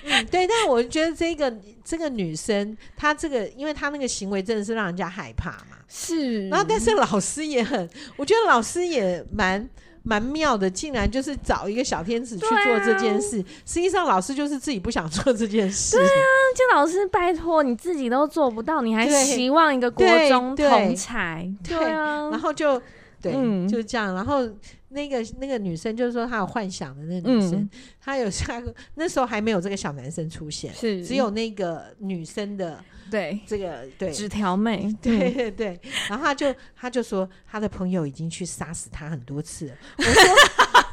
[0.04, 0.46] 嗯，对。
[0.46, 1.52] 但我觉得这个。
[1.92, 5.76] 这个女生，她这个，因为她那个行为真的是让人家害怕嘛。
[5.90, 6.48] 是。
[6.48, 9.70] 然后，但是老师也很，我觉得老师也蛮
[10.04, 13.42] 蛮妙的，竟然就是找一个小天使去做这件事。
[13.42, 15.98] 啊、实际上，老师就是自己不想做这件事。
[15.98, 16.26] 对啊，
[16.56, 21.52] 就老师拜托你自己都做不到，你还希望一个国中同才？
[21.62, 22.30] 对啊。
[22.30, 22.82] 然后就
[23.22, 24.14] 对，嗯、就这样。
[24.16, 24.50] 然后。
[24.94, 31.08] 那个那个女生就是说她有幻想的那个女生，嗯、她有下个那时候还没有这个小男生出现，是。
[31.08, 34.12] 只有那个女生的对这个对。
[34.12, 35.32] 纸条妹， 对。
[35.32, 40.36] 对对，然后她就她就说她的朋友已经去杀死她很多次了，我说，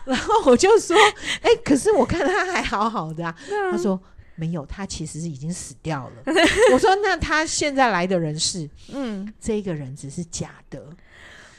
[0.14, 0.97] 然后我就说，
[1.43, 3.72] 哎、欸，可是我看他还好好的啊，啊。
[3.72, 4.01] 他说
[4.37, 6.22] 没有，他其实是已经死掉了，
[6.72, 10.87] 我说那他现在来的人是，嗯，这个人只是假的。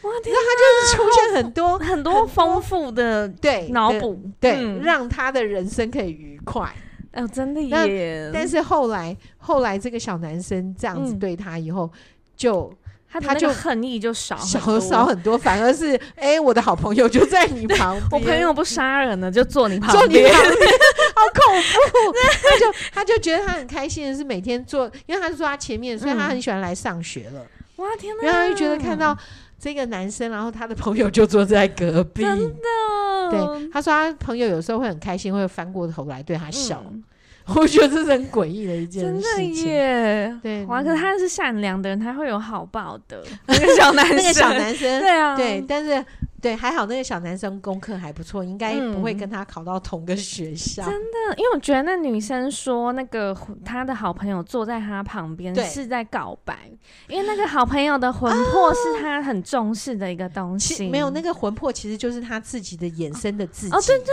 [0.02, 0.12] 哇！
[0.24, 6.74] 那他就是出现很多很多丰富的对脑补，对，让他的人生可以愉快。
[7.14, 8.30] 哦，真的耶！
[8.32, 11.92] 但是后来后来这个小男生这样子对他以后，
[12.38, 12.72] 就
[13.12, 20.72] 他就恨意就少少少很多，反而是哎、欸，我的好朋友就在你旁边，我朋友不杀人了，就坐你旁边，坐你旁边，
[21.16, 22.14] 好恐怖。
[22.48, 27.44] 他就他就觉得他很开心的是每天坐，因为他是坐他前面，所以他很喜欢来上学了。
[27.78, 28.24] 哇天哪！
[28.24, 29.18] 然后他就觉得看到
[29.60, 33.30] 这个男生，然后他的朋友就坐在隔壁，真的。
[33.30, 36.84] 对，他说他朋友有时候会很开心，会翻过头来对他笑。
[36.90, 37.04] 嗯
[37.56, 40.40] 我觉得这是很诡异的一件事情，真的耶。
[40.44, 43.24] 对，哇，可是他是善良的人，他会有好报的。
[43.48, 46.06] 那个小男生， 那个小男生， 对啊，对，但是
[46.42, 50.84] 对还好，那个小男生功课还不错，应该不会跟他考到同个学校。
[50.84, 56.70] 真的，因为我觉得那女生说那个他的好朋友坐在他旁边是在告白，
[57.08, 60.90] 因为那个好朋友的魂魄是他很重视的一个东西。
[60.90, 63.74] 没有那个魂魄，其实就是他自己的衍生的自己。
[63.74, 64.06] 哦，对对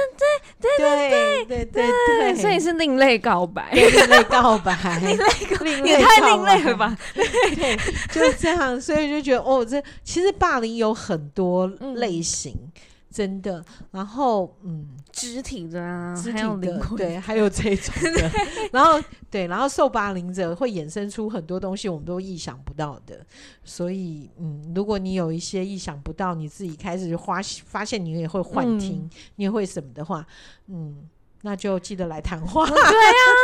[0.60, 3.16] 对对对对对对，所以是另类。
[3.26, 5.16] 告白， 另类告白，另类
[5.56, 6.96] 告也太另类了吧？
[7.14, 7.76] 对，
[8.12, 11.66] 就是这样，所以就觉得哦，这其实霸凌有很多
[11.96, 12.72] 类型，嗯、
[13.10, 13.64] 真的。
[13.90, 18.30] 然后，嗯，肢体的啊，肢体的，对，还有这种的。
[18.72, 19.00] 然后，
[19.30, 23.24] 对，然后受霸凌者会衍生出很多东西，我们都意想不到的。
[23.64, 30.26] 所以，嗯，如果你有一些意想不到，你自己开始发发现你也会幻听，嗯、你也会什么的话，
[30.66, 31.08] 嗯。
[31.46, 32.64] 那就记得来谈话。
[32.64, 32.66] 哦。
[32.66, 32.82] 对啊，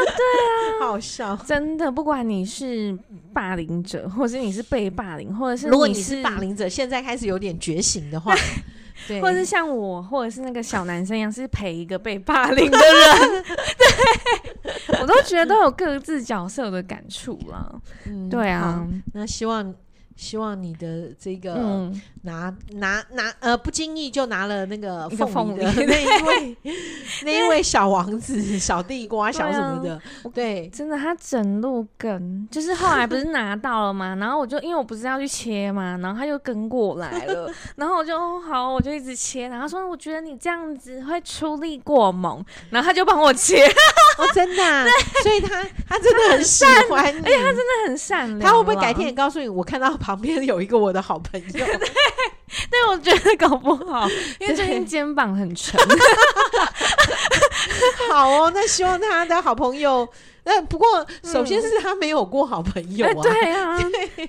[0.05, 1.37] 对啊， 好笑。
[1.47, 2.99] 真的，不管你是
[3.33, 8.35] 霸凌者，或者是你是被霸凌，或者是如果你是霸凌者，现在开始有点觉醒的话，
[9.07, 13.45] 对，或者是像我，或者是那个小男生一样，是陪一个被霸凌的人，
[13.79, 17.81] 对，我都觉得都有各自角色的感触了。
[18.07, 18.85] 嗯，对啊，
[19.15, 19.73] 那希望。
[20.15, 26.57] 希望你的这个、嗯、拿拿拿呃不经意就拿了那个凤梨的 那一位
[27.25, 30.01] 那一位小王子小地瓜小什么的，
[30.33, 34.15] 对，真的他整路跟就是后来不是拿到了嘛？
[34.17, 43.65] 然后我就因为我不是要去切嘛，然后他就跟过来了，然后我就好，我就一直切，然后说我觉得你这样子会出力过猛，然后他就帮我切，
[44.19, 44.85] 哦真的、啊，
[45.23, 49.93] 所以他他真的很喜欢你，而且他真的很善良，他会不会改天也告诉你我看到？
[50.03, 51.67] 旁边有一个我的好朋友，
[52.71, 54.09] 对，我觉得搞不好，
[54.39, 55.81] 因为最近肩膀很沉。
[58.11, 60.07] 好哦，那希望他的好朋友，
[60.45, 63.79] 那不过首先是他没有过好朋友啊，嗯、 对啊，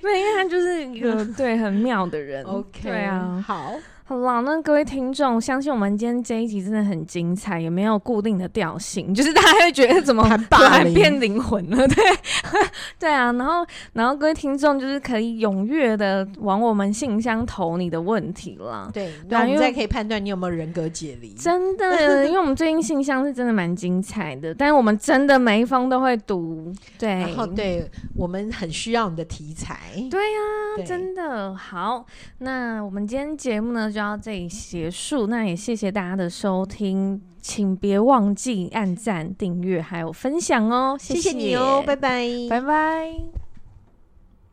[0.00, 2.44] 对，因为他就是一个对很妙的人。
[2.44, 3.74] OK，对啊，好。
[4.06, 11.88] 好啦，那各位听众，相信我们今天这一集真的很精彩，也没有固定的调性，就是大家会觉得怎么 突然变灵魂了？
[11.88, 12.04] 对，
[13.00, 13.32] 对啊。
[13.32, 18.90] 然后，然后各位听众就是可以踊跃的往我们信箱投你的问题啦。
[18.92, 21.32] 对，对啊，因为再可以判断你有没有人格解离。
[21.32, 26.70] 真的，因为我们最近信箱是真的蛮精彩的，但是我们真的每一封都会读。
[26.98, 29.78] 对，然后对我们很需要你的题材。
[30.10, 30.38] 对呀、
[30.78, 32.04] 啊，真的好。
[32.40, 33.90] 那我们今天节目呢？
[33.94, 43.43] 就到这里结束，那也谢谢大家的收听，请别忘记按赞、订阅还有分享哦，谢谢，谢谢你哦，拜拜，拜拜。